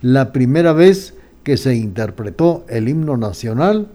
la 0.00 0.32
primera 0.32 0.72
vez 0.72 1.14
que 1.42 1.56
se 1.56 1.74
interpretó 1.74 2.64
el 2.68 2.88
himno 2.88 3.16
nacional 3.16 3.88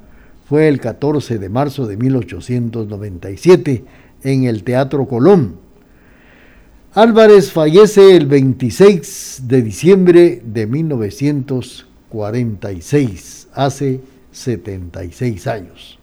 fue 0.49 0.67
el 0.67 0.81
14 0.81 1.37
de 1.37 1.47
marzo 1.47 1.87
de 1.87 1.95
1897 1.95 3.85
en 4.23 4.43
el 4.43 4.65
Teatro 4.65 5.07
Colón. 5.07 5.55
Álvarez 6.95 7.53
fallece 7.53 8.17
el 8.17 8.25
26 8.25 9.43
de 9.47 9.61
diciembre 9.61 10.41
de 10.43 10.67
1946, 10.67 13.47
hace 13.53 14.01
76 14.33 15.47
años. 15.47 16.02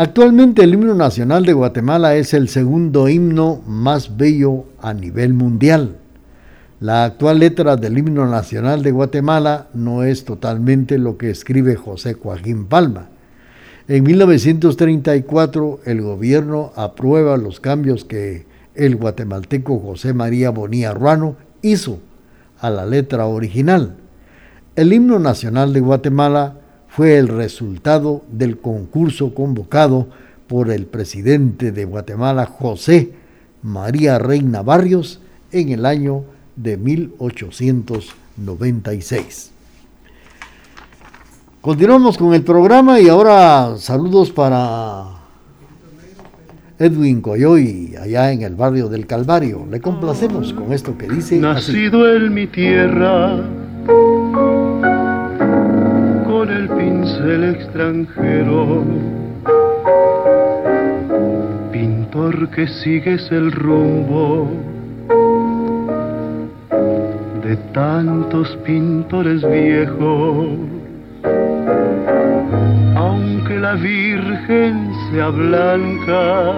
Actualmente 0.00 0.62
el 0.62 0.74
himno 0.74 0.94
nacional 0.94 1.44
de 1.44 1.52
Guatemala 1.52 2.14
es 2.14 2.32
el 2.32 2.48
segundo 2.48 3.08
himno 3.08 3.60
más 3.66 4.16
bello 4.16 4.66
a 4.80 4.94
nivel 4.94 5.34
mundial. 5.34 5.96
La 6.78 7.04
actual 7.04 7.40
letra 7.40 7.74
del 7.74 7.98
himno 7.98 8.24
nacional 8.24 8.84
de 8.84 8.92
Guatemala 8.92 9.66
no 9.74 10.04
es 10.04 10.24
totalmente 10.24 10.98
lo 10.98 11.18
que 11.18 11.30
escribe 11.30 11.74
José 11.74 12.14
Joaquín 12.14 12.66
Palma. 12.66 13.08
En 13.88 14.04
1934 14.04 15.80
el 15.84 16.00
gobierno 16.00 16.70
aprueba 16.76 17.36
los 17.36 17.58
cambios 17.58 18.04
que 18.04 18.46
el 18.76 18.94
guatemalteco 18.94 19.80
José 19.80 20.14
María 20.14 20.50
Bonilla 20.50 20.94
Ruano 20.94 21.34
hizo 21.60 21.98
a 22.60 22.70
la 22.70 22.86
letra 22.86 23.26
original. 23.26 23.96
El 24.76 24.92
himno 24.92 25.18
nacional 25.18 25.72
de 25.72 25.80
Guatemala 25.80 26.54
fue 26.98 27.16
el 27.16 27.28
resultado 27.28 28.24
del 28.28 28.58
concurso 28.58 29.32
convocado 29.32 30.08
por 30.48 30.68
el 30.68 30.86
presidente 30.86 31.70
de 31.70 31.84
Guatemala, 31.84 32.44
José 32.44 33.12
María 33.62 34.18
Reina 34.18 34.62
Barrios, 34.62 35.20
en 35.52 35.68
el 35.68 35.86
año 35.86 36.24
de 36.56 36.76
1896. 36.76 39.52
Continuamos 41.60 42.18
con 42.18 42.34
el 42.34 42.42
programa 42.42 42.98
y 42.98 43.08
ahora 43.08 43.76
saludos 43.76 44.32
para 44.32 45.04
Edwin 46.80 47.20
Coyoy, 47.20 47.94
allá 47.94 48.32
en 48.32 48.42
el 48.42 48.56
barrio 48.56 48.88
del 48.88 49.06
Calvario. 49.06 49.64
Le 49.70 49.80
complacemos 49.80 50.52
con 50.52 50.72
esto 50.72 50.98
que 50.98 51.06
dice. 51.06 51.38
Nacido 51.38 52.12
en 52.12 52.34
mi 52.34 52.48
tierra 52.48 53.67
el 57.20 57.44
extranjero. 57.54 58.84
Pintor 61.72 62.48
que 62.50 62.66
sigues 62.66 63.30
el 63.30 63.52
rumbo 63.52 64.48
de 67.42 67.56
tantos 67.72 68.56
pintores 68.64 69.42
viejos. 69.48 70.46
Aunque 72.96 73.58
la 73.58 73.74
Virgen 73.74 74.92
sea 75.10 75.28
blanca, 75.28 76.52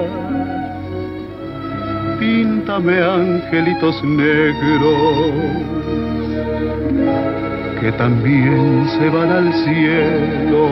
píntame 2.18 2.98
angelitos 3.02 4.02
negros 4.04 5.70
que 7.80 7.90
también 7.92 8.88
se 8.98 9.08
van 9.08 9.30
al 9.30 9.54
cielo. 9.64 10.66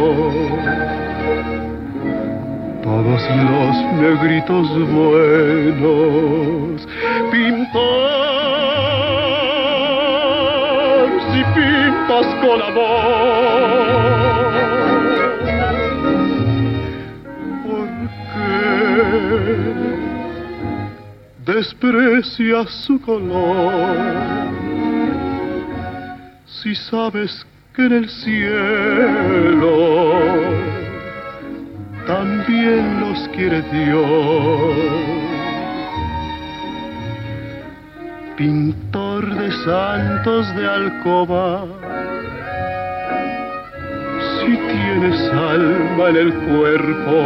Todos 2.82 3.22
los 3.50 3.76
negritos 3.98 4.68
buenos, 4.92 6.86
pintar, 7.30 7.78
si 11.32 11.40
pintas 11.54 12.26
con 12.42 12.58
amor. 12.62 13.78
¿Por 17.64 17.88
qué 18.34 18.98
desprecias 21.52 22.68
su 22.84 22.94
color? 23.00 24.47
Si 26.68 26.74
sabes 26.74 27.46
que 27.74 27.86
en 27.86 27.92
el 27.92 28.08
cielo 28.10 29.74
también 32.06 33.00
los 33.00 33.26
quiere 33.28 33.62
Dios. 33.72 34.06
Pintor 38.36 39.34
de 39.34 39.50
santos 39.64 40.54
de 40.56 40.68
alcoba, 40.68 41.64
si 44.34 44.56
tienes 44.72 45.32
alma 45.32 46.10
en 46.10 46.16
el 46.16 46.34
cuerpo, 46.34 47.16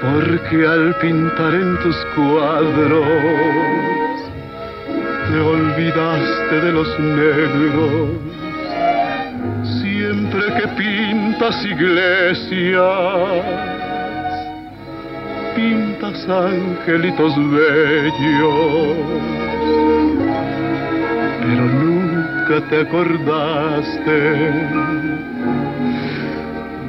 porque 0.00 0.66
al 0.66 0.94
pintar 1.00 1.54
en 1.54 1.78
tus 1.80 1.96
cuadros 2.16 3.97
te 5.28 5.38
olvidaste 5.40 6.60
de 6.60 6.72
los 6.72 6.98
negros. 6.98 8.10
Siempre 9.80 10.40
que 10.56 10.68
pintas 10.68 11.64
iglesias, 11.64 13.44
pintas 15.54 16.28
angelitos 16.28 17.34
bellos, 17.50 18.96
pero 21.40 21.64
nunca 21.82 22.56
te 22.68 22.80
acordaste 22.80 24.18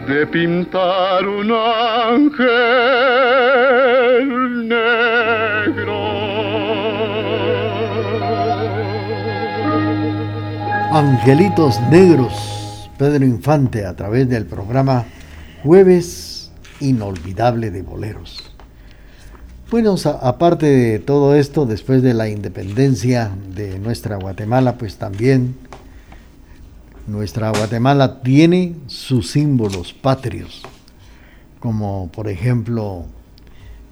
de 0.08 0.28
pintar 0.28 1.28
un 1.28 1.52
ángel 1.52 2.40
negro. 4.68 5.09
Angelitos 10.92 11.80
Negros, 11.92 12.90
Pedro 12.98 13.24
Infante, 13.24 13.86
a 13.86 13.96
través 13.96 14.28
del 14.28 14.48
programa 14.48 15.06
Jueves 15.64 16.50
Inolvidable 16.80 17.70
de 17.70 17.84
Boleros. 17.84 18.56
Bueno, 19.70 19.96
aparte 20.20 20.66
de 20.66 20.98
todo 20.98 21.36
esto, 21.36 21.68
después 21.68 22.02
de 22.02 22.16
la 22.16 22.28
independencia 22.28 23.30
de 23.56 23.78
nuestra 23.78 24.16
Guatemala, 24.16 24.80
pues 24.80 24.98
también 24.98 25.56
nuestra 27.06 27.52
Guatemala 27.52 28.24
tiene 28.24 28.74
sus 28.88 29.30
símbolos 29.30 29.94
patrios, 29.94 30.64
como 31.60 32.10
por 32.12 32.28
ejemplo 32.28 33.06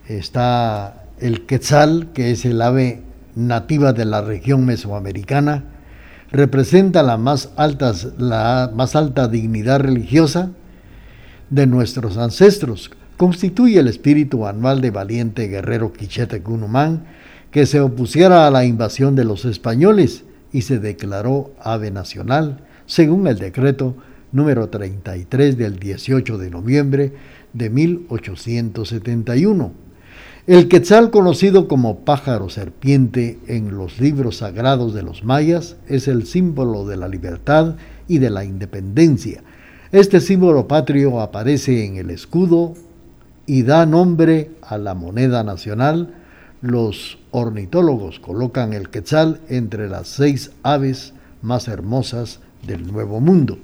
está 0.08 1.06
el 1.20 1.46
quetzal, 1.46 2.08
que 2.16 2.32
es 2.32 2.44
el 2.44 2.60
ave 2.60 3.04
nativa 3.36 3.94
de 3.94 4.06
la 4.06 4.22
región 4.22 4.66
mesoamericana, 4.66 5.77
representa 6.32 7.04
la 7.04 7.18
más, 7.18 7.52
la 8.18 8.72
más 8.74 8.96
alta 8.96 9.28
dignidad 9.28 9.80
religiosa 9.80 10.52
de 11.50 11.68
nuestros 11.68 12.18
ancestros. 12.18 12.92
Constituye 13.18 13.80
el 13.80 13.88
espíritu 13.88 14.46
anual 14.46 14.82
de 14.82 14.92
valiente 14.92 15.48
guerrero 15.48 15.94
Quichete 15.94 16.42
Cunumán 16.42 17.06
que 17.52 17.66
se 17.66 17.80
opusiera 17.80 18.46
a 18.46 18.52
la 18.52 18.66
invasión 18.66 19.16
de 19.16 19.24
los 19.24 19.46
españoles 19.46 20.26
y 20.52 20.64
se 20.64 20.80
declaró 20.80 21.54
ave 21.62 21.92
nacional, 21.92 22.60
según 22.86 23.26
el 23.28 23.40
decreto 23.40 23.96
número 24.32 24.70
33 24.70 25.58
del 25.58 25.80
18 25.80 26.38
de 26.38 26.50
noviembre 26.50 27.14
de 27.54 27.70
1871 27.70 29.87
el 30.48 30.70
quetzal, 30.70 31.12
conocido 31.12 31.68
como 31.68 32.06
pájaro 32.06 32.50
serpiente 32.50 33.38
en 33.48 33.78
los 33.78 34.00
libros 34.00 34.38
sagrados 34.38 34.94
de 34.94 35.04
los 35.04 35.26
mayas, 35.26 35.76
es 35.90 36.08
el 36.08 36.26
símbolo 36.26 36.88
de 36.88 36.96
la 36.96 37.10
libertad 37.10 37.76
y 38.08 38.20
de 38.20 38.30
la 38.30 38.46
independencia. 38.46 39.44
Este 39.92 40.22
símbolo 40.22 40.66
patrio 40.66 41.20
aparece 41.20 41.84
en 41.84 41.98
el 41.98 42.10
escudo 42.12 42.76
y 43.46 43.64
da 43.64 43.86
nombre 43.86 44.52
a 44.62 44.78
la 44.78 44.94
moneda 44.94 45.44
nacional. 45.44 46.16
Los 46.62 47.18
ornitólogos 47.32 48.22
colocan 48.22 48.72
el 48.72 48.88
quetzal 48.88 49.42
entre 49.50 49.90
las 49.90 50.08
seis 50.08 50.52
aves 50.64 51.14
más 51.42 51.68
hermosas 51.68 52.40
del 52.66 52.90
Nuevo 52.90 53.20
Mundo. 53.20 53.58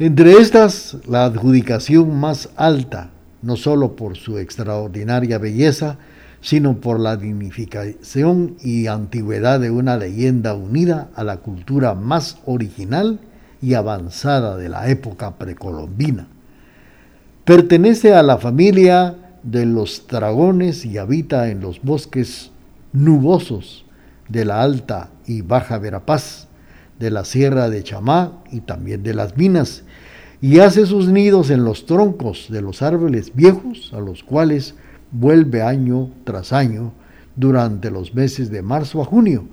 Entre 0.00 0.32
estas, 0.32 0.96
la 1.06 1.24
adjudicación 1.24 2.18
más 2.18 2.48
alta 2.56 3.10
no 3.46 3.56
solo 3.56 3.94
por 3.94 4.16
su 4.16 4.38
extraordinaria 4.38 5.38
belleza, 5.38 5.98
sino 6.40 6.80
por 6.80 6.98
la 6.98 7.16
dignificación 7.16 8.56
y 8.60 8.88
antigüedad 8.88 9.60
de 9.60 9.70
una 9.70 9.96
leyenda 9.96 10.54
unida 10.54 11.10
a 11.14 11.22
la 11.22 11.36
cultura 11.38 11.94
más 11.94 12.38
original 12.44 13.20
y 13.62 13.74
avanzada 13.74 14.56
de 14.56 14.68
la 14.68 14.88
época 14.88 15.36
precolombina. 15.36 16.26
Pertenece 17.44 18.14
a 18.14 18.24
la 18.24 18.38
familia 18.38 19.14
de 19.44 19.64
los 19.64 20.04
dragones 20.08 20.84
y 20.84 20.98
habita 20.98 21.48
en 21.48 21.60
los 21.60 21.80
bosques 21.80 22.50
nubosos 22.92 23.84
de 24.28 24.44
la 24.44 24.60
Alta 24.62 25.10
y 25.24 25.42
Baja 25.42 25.78
Verapaz, 25.78 26.48
de 26.98 27.12
la 27.12 27.24
Sierra 27.24 27.68
de 27.68 27.84
Chamá 27.84 28.42
y 28.50 28.60
también 28.62 29.04
de 29.04 29.14
las 29.14 29.36
minas, 29.36 29.84
y 30.40 30.58
hace 30.58 30.86
sus 30.86 31.08
nidos 31.08 31.50
en 31.50 31.64
los 31.64 31.86
troncos 31.86 32.46
de 32.50 32.62
los 32.62 32.82
árboles 32.82 33.34
viejos, 33.34 33.92
a 33.94 34.00
los 34.00 34.22
cuales 34.22 34.74
vuelve 35.10 35.62
año 35.62 36.10
tras 36.24 36.52
año 36.52 36.92
durante 37.36 37.90
los 37.90 38.14
meses 38.14 38.50
de 38.50 38.62
marzo 38.62 39.00
a 39.00 39.04
junio 39.04 39.44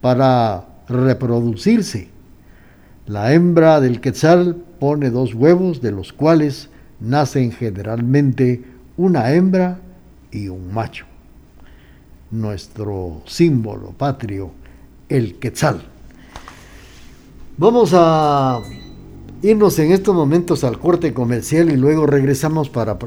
para 0.00 0.66
reproducirse. 0.88 2.08
La 3.06 3.32
hembra 3.32 3.80
del 3.80 4.00
quetzal 4.00 4.56
pone 4.78 5.10
dos 5.10 5.34
huevos, 5.34 5.80
de 5.80 5.92
los 5.92 6.12
cuales 6.12 6.68
nacen 7.00 7.52
generalmente 7.52 8.64
una 8.96 9.32
hembra 9.32 9.80
y 10.30 10.48
un 10.48 10.72
macho. 10.72 11.06
Nuestro 12.30 13.22
símbolo 13.26 13.92
patrio, 13.92 14.50
el 15.08 15.38
quetzal. 15.38 15.82
Vamos 17.56 17.92
a 17.94 18.60
irnos 19.42 19.78
en 19.78 19.92
estos 19.92 20.14
momentos 20.14 20.64
al 20.64 20.78
corte 20.78 21.14
comercial 21.14 21.70
y 21.70 21.76
luego 21.76 22.06
regresamos 22.06 22.68
para 22.68 22.98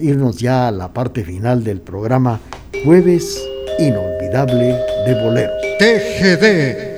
irnos 0.00 0.38
ya 0.38 0.68
a 0.68 0.72
la 0.72 0.92
parte 0.92 1.24
final 1.24 1.64
del 1.64 1.80
programa 1.80 2.40
Jueves 2.84 3.42
Inolvidable 3.78 4.76
de 5.06 5.22
Boleros. 5.22 5.56
TGD 5.78 6.97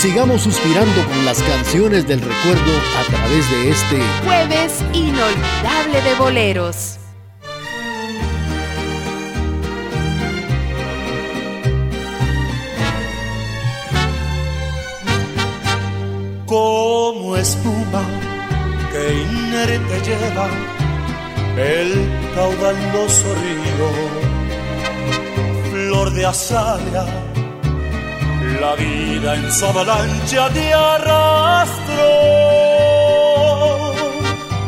Sigamos 0.00 0.40
suspirando 0.40 1.04
con 1.08 1.26
las 1.26 1.42
canciones 1.42 2.08
del 2.08 2.22
recuerdo 2.22 2.72
a 2.98 3.04
través 3.04 3.50
de 3.50 3.68
este 3.70 4.00
jueves 4.24 4.82
inolvidable 4.94 6.00
de 6.00 6.14
boleros. 6.14 6.96
Como 16.46 17.36
espuma 17.36 18.02
que 18.90 19.22
inerte 19.22 20.00
lleva 20.00 20.48
el 21.58 22.08
caudaloso 22.34 23.34
río, 23.34 23.90
flor 25.70 26.10
de 26.14 26.24
azalea 26.24 27.30
la 28.60 28.74
vida 28.74 29.36
en 29.36 29.50
su 29.50 29.64
avalancha 29.64 30.50
te 30.50 30.72
arrastró, 30.74 32.04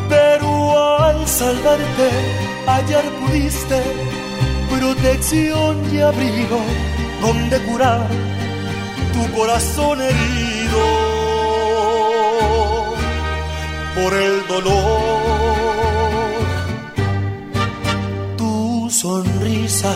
pero 0.09 0.99
al 0.99 1.27
salvarte 1.27 2.09
hallar 2.65 3.05
pudiste 3.19 3.81
protección 4.71 5.75
y 5.93 5.99
abrigo 5.99 6.59
donde 7.21 7.59
curar 7.67 8.07
tu 9.13 9.31
corazón 9.37 10.01
herido 10.01 10.81
por 13.95 14.13
el 14.13 14.47
dolor. 14.47 15.23
Tu 18.37 18.89
sonrisa 18.89 19.93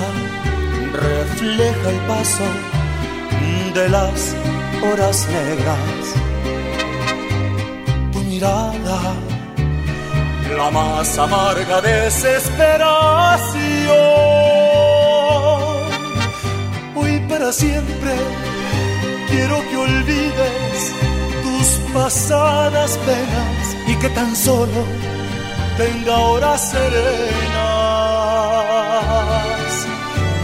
refleja 0.94 1.90
el 1.90 2.00
paso 2.08 2.77
de 3.78 3.90
las 3.90 4.36
horas 4.88 5.28
negras. 5.38 6.04
Tu 8.12 8.20
mirada, 8.30 9.00
la 10.58 10.68
más 10.72 11.18
amarga 11.20 11.82
desesperación. 11.82 13.98
Hoy 16.96 17.20
para 17.30 17.52
siempre 17.52 18.14
quiero 19.30 19.58
que 19.70 19.78
olvides 19.78 20.80
tus 21.44 21.68
pasadas 21.94 22.98
penas 23.10 23.66
y 23.92 23.94
que 24.02 24.10
tan 24.10 24.36
solo 24.36 24.82
tenga 25.78 26.18
horas 26.18 26.72
serenas 26.72 27.28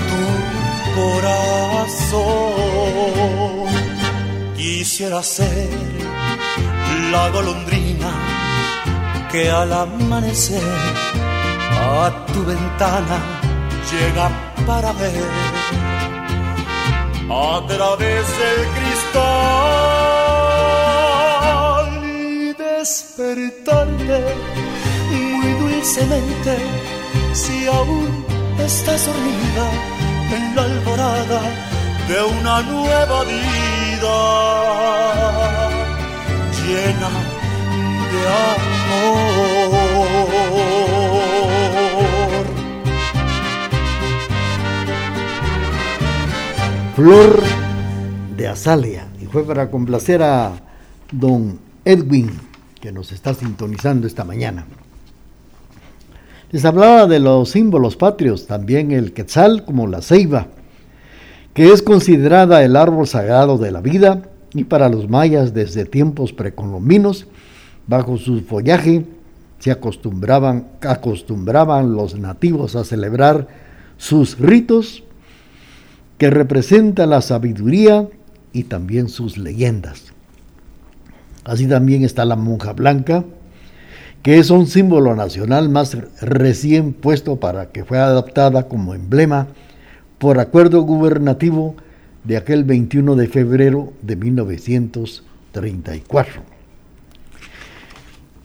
tu 0.09 0.21
corazón. 0.99 2.72
Quisiera 4.55 5.21
ser 5.23 5.69
la 7.11 7.29
golondrina 7.29 8.11
que 9.31 9.49
al 9.49 9.73
amanecer 9.73 10.61
a 11.71 12.25
tu 12.31 12.43
ventana 12.45 13.19
llega 13.91 14.29
para 14.65 14.91
ver. 14.93 15.23
A 17.29 17.61
través 17.67 18.23
del 18.41 18.59
cristal 18.75 19.23
y 22.05 22.53
despertarte 22.53 24.19
muy 25.11 25.49
dulcemente 25.63 26.53
si 27.33 27.67
aún 27.67 28.25
estás 28.59 29.05
dormida 29.07 29.65
en 30.35 30.55
la 30.55 30.63
alborada 30.63 31.72
de 32.07 32.23
una 32.39 32.61
nueva 32.63 33.23
vida 33.23 34.17
llena 36.65 37.09
de 38.11 38.21
amor. 38.51 39.43
Flor 46.95 47.41
de 48.37 48.47
Azalia. 48.47 49.07
Y 49.21 49.25
fue 49.25 49.43
para 49.45 49.71
complacer 49.71 50.21
a 50.21 50.51
don 51.11 51.59
Edwin, 51.85 52.31
que 52.79 52.91
nos 52.91 53.11
está 53.11 53.33
sintonizando 53.33 54.07
esta 54.07 54.23
mañana. 54.23 54.65
Les 56.51 56.65
hablaba 56.65 57.07
de 57.07 57.19
los 57.19 57.49
símbolos 57.49 57.95
patrios, 57.95 58.45
también 58.45 58.91
el 58.91 59.13
quetzal 59.13 59.65
como 59.65 59.87
la 59.87 60.01
ceiba, 60.01 60.47
que 61.53 61.71
es 61.71 61.81
considerada 61.81 62.63
el 62.63 62.75
árbol 62.75 63.07
sagrado 63.07 63.57
de 63.57 63.71
la 63.71 63.81
vida 63.81 64.23
y 64.53 64.63
para 64.65 64.89
los 64.89 65.09
mayas 65.09 65.53
desde 65.53 65.85
tiempos 65.85 66.33
precolombinos, 66.33 67.27
bajo 67.87 68.17
su 68.17 68.41
follaje 68.41 69.05
se 69.59 69.71
acostumbraban, 69.71 70.65
los 71.95 72.19
nativos 72.19 72.75
a 72.75 72.83
celebrar 72.83 73.47
sus 73.97 74.37
ritos 74.37 75.03
que 76.17 76.29
representan 76.29 77.11
la 77.11 77.21
sabiduría 77.21 78.09
y 78.51 78.63
también 78.65 79.07
sus 79.07 79.37
leyendas. 79.37 80.11
Así 81.45 81.65
también 81.67 82.03
está 82.03 82.25
la 82.25 82.35
monja 82.35 82.73
blanca, 82.73 83.23
que 84.21 84.37
es 84.37 84.49
un 84.49 84.67
símbolo 84.67 85.15
nacional 85.15 85.69
más 85.69 85.97
recién 86.19 86.91
puesto 86.91 87.37
para 87.37 87.67
que 87.67 87.85
fue 87.85 87.99
adaptada 87.99 88.67
como 88.67 88.93
emblema 88.93 89.47
por 90.23 90.39
acuerdo 90.39 90.81
gubernativo 90.83 91.75
de 92.23 92.37
aquel 92.37 92.63
21 92.63 93.17
de 93.17 93.27
febrero 93.27 93.91
de 94.01 94.15
1934. 94.15 96.41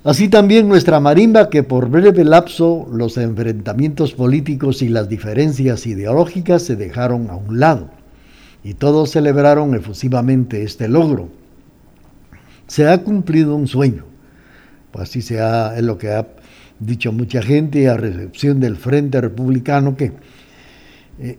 Así 0.02 0.28
también 0.28 0.66
nuestra 0.66 0.98
marimba, 0.98 1.50
que 1.50 1.62
por 1.62 1.88
breve 1.88 2.24
lapso 2.24 2.88
los 2.92 3.16
enfrentamientos 3.16 4.12
políticos 4.12 4.82
y 4.82 4.88
las 4.88 5.08
diferencias 5.08 5.86
ideológicas 5.86 6.64
se 6.64 6.74
dejaron 6.74 7.30
a 7.30 7.36
un 7.36 7.60
lado 7.60 7.90
y 8.64 8.74
todos 8.74 9.12
celebraron 9.12 9.76
efusivamente 9.76 10.64
este 10.64 10.88
logro. 10.88 11.28
Se 12.66 12.88
ha 12.88 13.04
cumplido 13.04 13.54
un 13.54 13.68
sueño, 13.68 14.04
pues 14.90 15.10
así 15.10 15.22
sea, 15.22 15.76
es 15.76 15.84
lo 15.84 15.96
que 15.96 16.10
ha 16.10 16.26
dicho 16.80 17.12
mucha 17.12 17.40
gente 17.40 17.88
a 17.88 17.96
recepción 17.96 18.58
del 18.58 18.74
Frente 18.74 19.20
Republicano 19.20 19.96
que 19.96 20.14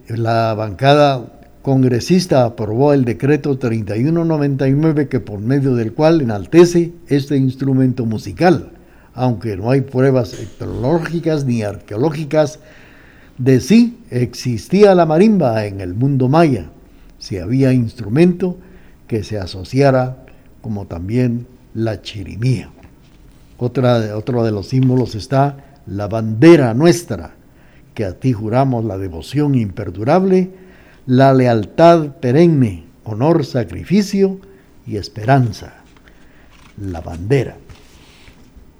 la 0.07 0.53
bancada 0.55 1.39
congresista 1.61 2.45
aprobó 2.45 2.93
el 2.93 3.05
decreto 3.05 3.57
3199 3.57 5.07
que 5.07 5.19
por 5.19 5.39
medio 5.39 5.75
del 5.75 5.93
cual 5.93 6.21
enaltece 6.21 6.93
este 7.07 7.37
instrumento 7.37 8.05
musical, 8.05 8.71
aunque 9.13 9.55
no 9.55 9.69
hay 9.69 9.81
pruebas 9.81 10.33
etnológicas 10.33 11.45
ni 11.45 11.63
arqueológicas 11.63 12.59
de 13.37 13.61
si 13.61 13.97
existía 14.09 14.95
la 14.95 15.05
marimba 15.05 15.65
en 15.65 15.79
el 15.79 15.93
mundo 15.93 16.27
maya, 16.27 16.69
si 17.19 17.37
había 17.37 17.71
instrumento 17.73 18.57
que 19.07 19.23
se 19.23 19.37
asociara 19.37 20.25
como 20.61 20.87
también 20.87 21.47
la 21.73 22.01
chirimía. 22.01 22.69
Otra, 23.57 24.15
otro 24.17 24.43
de 24.43 24.51
los 24.51 24.67
símbolos 24.67 25.15
está 25.15 25.57
la 25.85 26.07
bandera 26.07 26.73
nuestra, 26.73 27.35
que 27.99 28.05
a 28.05 28.17
ti 28.17 28.31
juramos 28.31 28.85
la 28.85 28.97
devoción 28.97 29.55
imperdurable, 29.55 30.51
la 31.05 31.33
lealtad 31.33 32.15
perenne, 32.21 32.85
honor, 33.03 33.43
sacrificio 33.43 34.39
y 34.87 34.95
esperanza. 34.95 35.83
La 36.77 37.01
bandera. 37.01 37.57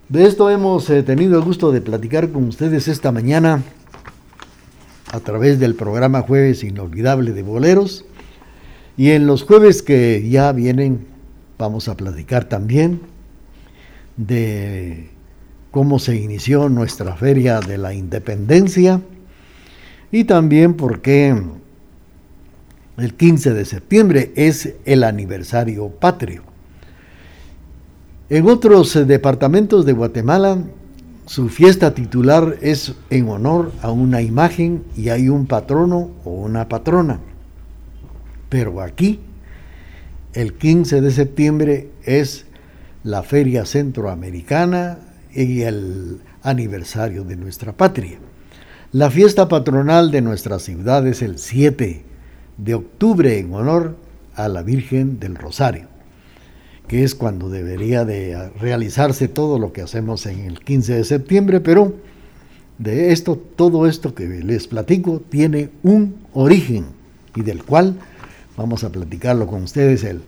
De 0.07 0.25
esto 0.25 0.49
hemos 0.49 0.89
eh, 0.89 1.03
tenido 1.03 1.37
el 1.37 1.43
gusto 1.43 1.73
de 1.73 1.81
platicar 1.81 2.29
con 2.29 2.45
ustedes 2.45 2.87
esta 2.87 3.11
mañana 3.11 3.61
a 5.11 5.19
través 5.19 5.59
del 5.59 5.75
programa 5.75 6.21
Jueves 6.21 6.63
Inolvidable 6.63 7.33
de 7.33 7.43
Boleros. 7.43 8.05
Y 8.95 9.09
en 9.09 9.27
los 9.27 9.43
jueves 9.43 9.83
que 9.83 10.29
ya 10.29 10.53
vienen 10.53 11.07
vamos 11.57 11.89
a 11.89 11.97
platicar 11.97 12.45
también 12.45 13.01
de 14.15 15.09
cómo 15.71 15.99
se 15.99 16.15
inició 16.15 16.69
nuestra 16.69 17.15
feria 17.15 17.59
de 17.59 17.77
la 17.77 17.93
independencia 17.93 19.01
y 20.11 20.23
también 20.23 20.73
porque 20.73 21.35
el 22.97 23.13
15 23.13 23.53
de 23.53 23.65
septiembre 23.65 24.31
es 24.35 24.75
el 24.85 25.03
aniversario 25.03 25.89
patrio. 25.89 26.43
En 28.29 28.47
otros 28.47 29.07
departamentos 29.07 29.85
de 29.85 29.93
Guatemala, 29.93 30.57
su 31.25 31.49
fiesta 31.49 31.93
titular 31.93 32.57
es 32.61 32.95
en 33.09 33.29
honor 33.29 33.71
a 33.81 33.91
una 33.91 34.21
imagen 34.21 34.83
y 34.97 35.09
hay 35.09 35.29
un 35.29 35.45
patrono 35.45 36.11
o 36.25 36.31
una 36.31 36.67
patrona. 36.67 37.19
Pero 38.49 38.81
aquí, 38.81 39.19
el 40.33 40.53
15 40.53 41.01
de 41.01 41.11
septiembre 41.11 41.89
es 42.03 42.45
la 43.03 43.23
Feria 43.23 43.65
Centroamericana 43.65 44.97
y 45.33 45.61
el 45.61 46.21
aniversario 46.43 47.23
de 47.23 47.35
nuestra 47.35 47.73
patria. 47.73 48.19
La 48.91 49.11
fiesta 49.11 49.47
patronal 49.47 50.11
de 50.11 50.21
nuestra 50.21 50.59
ciudad 50.59 51.05
es 51.05 51.21
el 51.21 51.37
7 51.37 52.03
de 52.57 52.73
octubre 52.73 53.37
en 53.37 53.53
honor 53.53 53.95
a 54.35 54.47
la 54.47 54.63
Virgen 54.63 55.19
del 55.19 55.35
Rosario, 55.35 55.87
que 56.87 57.03
es 57.03 57.13
cuando 57.13 57.49
debería 57.49 58.05
de 58.05 58.49
realizarse 58.59 59.27
todo 59.27 59.59
lo 59.59 59.73
que 59.73 59.81
hacemos 59.81 60.25
en 60.25 60.39
el 60.39 60.59
15 60.59 60.95
de 60.95 61.03
septiembre, 61.03 61.59
pero 61.59 61.93
de 62.79 63.11
esto, 63.11 63.35
todo 63.37 63.85
esto 63.85 64.15
que 64.15 64.25
les 64.25 64.67
platico 64.67 65.21
tiene 65.29 65.69
un 65.83 66.15
origen 66.33 66.85
y 67.35 67.43
del 67.43 67.63
cual 67.63 67.95
vamos 68.57 68.83
a 68.83 68.91
platicarlo 68.91 69.47
con 69.47 69.63
ustedes 69.63 70.03
el, 70.03 70.21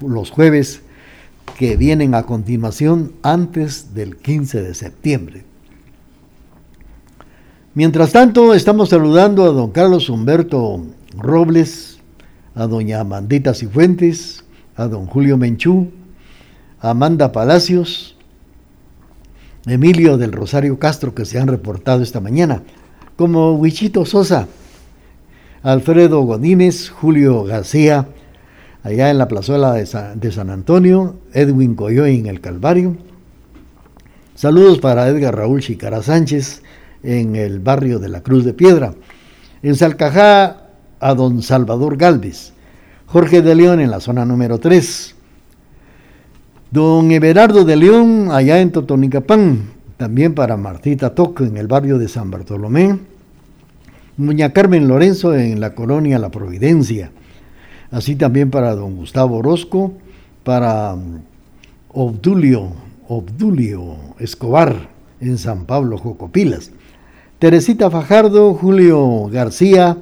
los 0.00 0.30
jueves 0.30 0.80
que 1.58 1.76
vienen 1.76 2.14
a 2.14 2.24
continuación 2.24 3.12
antes 3.22 3.94
del 3.94 4.16
15 4.16 4.62
de 4.62 4.74
septiembre. 4.74 5.44
Mientras 7.74 8.12
tanto, 8.12 8.54
estamos 8.54 8.88
saludando 8.88 9.44
a 9.44 9.48
don 9.48 9.70
Carlos 9.70 10.08
Humberto 10.08 10.84
Robles, 11.16 11.98
a 12.54 12.66
doña 12.66 13.00
Amandita 13.00 13.52
Cifuentes, 13.52 14.44
a 14.76 14.88
don 14.88 15.06
Julio 15.06 15.36
Menchú, 15.36 15.90
a 16.80 16.90
Amanda 16.90 17.32
Palacios, 17.32 18.16
Emilio 19.66 20.16
del 20.16 20.32
Rosario 20.32 20.78
Castro, 20.78 21.14
que 21.14 21.24
se 21.24 21.38
han 21.38 21.48
reportado 21.48 22.02
esta 22.02 22.20
mañana, 22.20 22.62
como 23.16 23.54
Huichito 23.54 24.06
Sosa, 24.06 24.48
Alfredo 25.62 26.22
Godínez, 26.22 26.90
Julio 26.90 27.44
García, 27.44 28.06
allá 28.86 29.10
en 29.10 29.18
la 29.18 29.26
plazuela 29.26 29.72
de 29.72 29.84
San, 29.84 30.50
Antonio, 30.50 31.16
Edwin 31.32 31.74
Coyoy 31.74 32.20
en 32.20 32.26
el 32.26 32.40
Calvario. 32.40 32.96
Saludos 34.36 34.78
para 34.78 35.08
Edgar 35.08 35.34
Raúl 35.34 35.60
Chicara 35.60 36.04
Sánchez 36.04 36.62
en 37.02 37.34
el 37.34 37.58
barrio 37.58 37.98
de 37.98 38.08
la 38.08 38.22
Cruz 38.22 38.44
de 38.44 38.54
Piedra. 38.54 38.94
En 39.64 39.74
Salcajá 39.74 40.68
a 41.00 41.14
don 41.14 41.42
Salvador 41.42 41.96
Galvez. 41.96 42.52
Jorge 43.06 43.42
de 43.42 43.56
León 43.56 43.80
en 43.80 43.90
la 43.90 43.98
zona 43.98 44.24
número 44.24 44.60
3. 44.60 45.16
Don 46.70 47.10
Everardo 47.10 47.64
de 47.64 47.74
León 47.74 48.28
allá 48.30 48.60
en 48.60 48.70
Totonicapán. 48.70 49.70
También 49.96 50.32
para 50.32 50.56
Martita 50.56 51.12
Toco 51.12 51.42
en 51.42 51.56
el 51.56 51.66
barrio 51.66 51.98
de 51.98 52.06
San 52.06 52.30
Bartolomé. 52.30 53.00
Doña 54.16 54.52
Carmen 54.52 54.86
Lorenzo 54.86 55.34
en 55.34 55.58
la 55.58 55.74
colonia 55.74 56.20
La 56.20 56.30
Providencia 56.30 57.10
así 57.90 58.16
también 58.16 58.50
para 58.50 58.74
don 58.74 58.96
Gustavo 58.96 59.38
Orozco, 59.38 59.92
para 60.44 60.94
um, 60.94 61.20
Obdulio, 61.88 62.72
Obdulio 63.08 63.96
Escobar 64.18 64.88
en 65.20 65.38
San 65.38 65.64
Pablo 65.64 65.98
Jocopilas, 65.98 66.70
Teresita 67.38 67.90
Fajardo, 67.90 68.54
Julio 68.54 69.28
García 69.28 69.98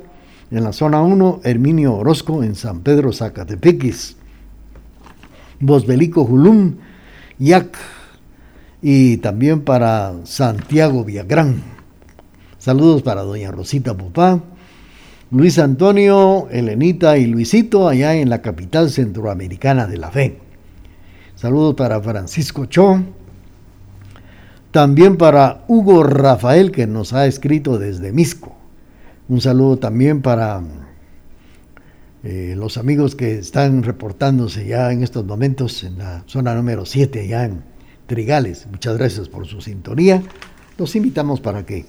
en 0.51 0.65
la 0.65 0.73
zona 0.73 1.03
1, 1.03 1.41
Herminio 1.45 1.95
Orozco 1.95 2.43
en 2.43 2.55
San 2.55 2.81
Pedro 2.81 3.13
Zacatepequis, 3.13 4.17
Bosbelico 5.61 6.25
Julum, 6.25 6.77
Yac 7.39 7.77
y 8.83 9.17
también 9.19 9.63
para 9.63 10.15
Santiago 10.25 11.05
Villagrán. 11.05 11.63
Saludos 12.59 13.03
para 13.03 13.23
doña 13.23 13.51
Rosita 13.51 13.97
Popá, 13.97 14.41
Luis 15.31 15.59
Antonio, 15.59 16.49
Elenita 16.51 17.17
y 17.17 17.27
Luisito 17.27 17.89
allá 17.89 18.15
en 18.15 18.29
la 18.29 18.43
capital 18.43 18.91
centroamericana 18.91 19.87
de 19.87 19.99
la 19.99 20.11
fe. 20.11 20.39
Saludos 21.35 21.75
para 21.75 22.01
Francisco 22.01 22.67
Cho. 22.67 23.03
También 24.71 25.17
para 25.17 25.65
Hugo 25.67 26.03
Rafael 26.03 26.71
que 26.71 26.87
nos 26.87 27.13
ha 27.13 27.27
escrito 27.27 27.79
desde 27.79 28.13
Misco. 28.13 28.55
Un 29.29 29.41
saludo 29.41 29.79
también 29.79 30.21
para 30.21 30.63
eh, 32.23 32.55
los 32.57 32.77
amigos 32.77 33.15
que 33.15 33.39
están 33.39 33.83
reportándose 33.83 34.67
ya 34.67 34.93
en 34.93 35.03
estos 35.03 35.25
momentos 35.25 35.85
en 35.85 35.99
la 35.99 36.25
zona 36.27 36.55
número 36.55 36.85
7, 36.85 37.27
ya 37.27 37.45
en 37.45 37.63
Trigales. 38.07 38.67
Muchas 38.71 38.99
gracias 38.99 39.29
por 39.29 39.47
su 39.47 39.61
sintonía. 39.61 40.23
Los 40.77 40.95
invitamos 40.97 41.41
para 41.41 41.65
que 41.65 41.87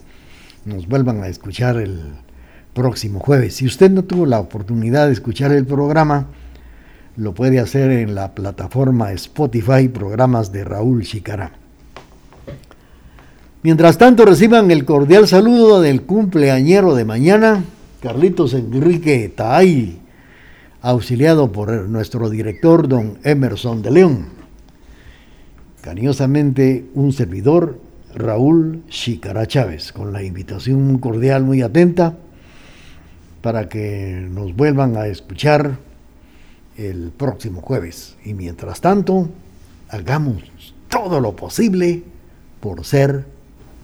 nos 0.64 0.88
vuelvan 0.88 1.24
a 1.24 1.28
escuchar 1.28 1.78
el 1.78 2.02
próximo 2.76 3.20
jueves. 3.20 3.56
Si 3.56 3.66
usted 3.66 3.90
no 3.90 4.04
tuvo 4.04 4.28
la 4.28 4.40
oportunidad 4.40 5.08
de 5.08 5.14
escuchar 5.14 5.52
el 5.54 5.66
programa, 5.66 6.28
lo 7.16 7.34
puede 7.34 7.60
hacer 7.60 7.90
en 7.90 8.14
la 8.14 8.36
plataforma 8.36 9.14
Spotify, 9.14 9.88
programas 9.88 10.52
de 10.52 10.66
Raúl 10.66 11.04
Chicará. 11.04 11.54
Mientras 13.64 13.98
tanto, 13.98 14.26
reciban 14.26 14.70
el 14.70 14.86
cordial 14.86 15.28
saludo 15.28 15.82
del 15.82 16.04
cumpleañero 16.04 16.94
de 16.94 17.06
mañana, 17.06 17.64
Carlitos 18.02 18.54
Enrique 18.54 19.34
Taay, 19.34 19.98
auxiliado 20.82 21.52
por 21.52 21.72
nuestro 21.90 22.30
director, 22.30 22.88
don 22.88 23.18
Emerson 23.24 23.82
de 23.82 23.92
León. 23.92 24.26
Cariñosamente, 25.82 26.86
un 26.94 27.14
servidor, 27.14 27.80
Raúl 28.14 28.84
Chicará 28.90 29.48
Chávez, 29.48 29.94
con 29.94 30.12
la 30.12 30.24
invitación 30.24 31.00
cordial 31.00 31.44
muy 31.44 31.62
atenta 31.62 32.18
para 33.46 33.70
que 33.70 34.28
nos 34.32 34.56
vuelvan 34.56 34.98
a 34.98 35.06
escuchar 35.06 35.78
el 36.78 37.12
próximo 37.16 37.62
jueves. 37.62 38.16
Y 38.26 38.34
mientras 38.34 38.82
tanto, 38.82 39.30
hagamos 39.88 40.74
todo 40.90 41.20
lo 41.22 41.36
posible 41.36 42.02
por 42.60 42.84
ser 42.84 43.24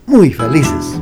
muy 0.08 0.34
felices. 0.34 1.00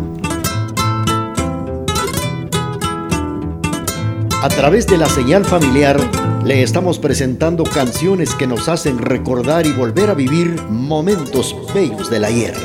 A 4.44 4.50
través 4.50 4.86
de 4.88 4.98
la 4.98 5.08
señal 5.08 5.46
familiar 5.46 5.98
le 6.44 6.62
estamos 6.62 7.00
presentando 7.00 7.64
canciones 7.64 8.36
que 8.36 8.46
nos 8.46 8.68
hacen 8.68 8.98
recordar 8.98 9.68
y 9.68 9.72
volver 9.72 10.10
a 10.10 10.16
vivir 10.16 10.62
momentos 10.64 11.56
bellos 11.74 12.10
del 12.10 12.26
ayer. 12.26 12.56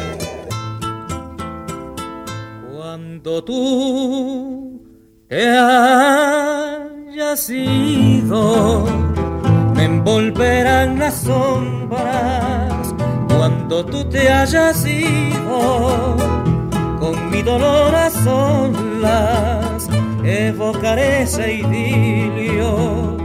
Cuando 2.73 3.45
tú 3.45 4.74
te 5.35 5.49
hayas 5.49 7.51
ido, 7.51 8.87
me 9.75 9.83
envolverán 9.83 11.01
las 11.01 11.23
sombras. 11.23 12.95
Cuando 13.27 13.85
tú 13.85 14.09
te 14.09 14.31
hayas 14.31 14.87
ido, 14.87 16.17
con 17.01 17.31
mi 17.33 17.43
dolor 17.43 17.93
a 17.97 18.11
solas 18.11 19.89
evocaré 20.23 21.23
ese 21.23 21.55
idilio 21.55 23.17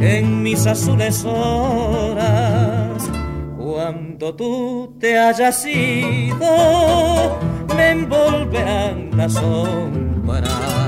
en 0.00 0.42
mis 0.42 0.66
azules 0.66 1.22
horas. 1.26 3.10
Cuando 3.58 4.34
tú 4.34 4.94
te 4.98 5.18
hayas 5.18 5.66
ido, 5.66 7.38
me 7.76 7.90
envolverán 7.90 9.10
las 9.18 9.34
sombras. 9.34 10.87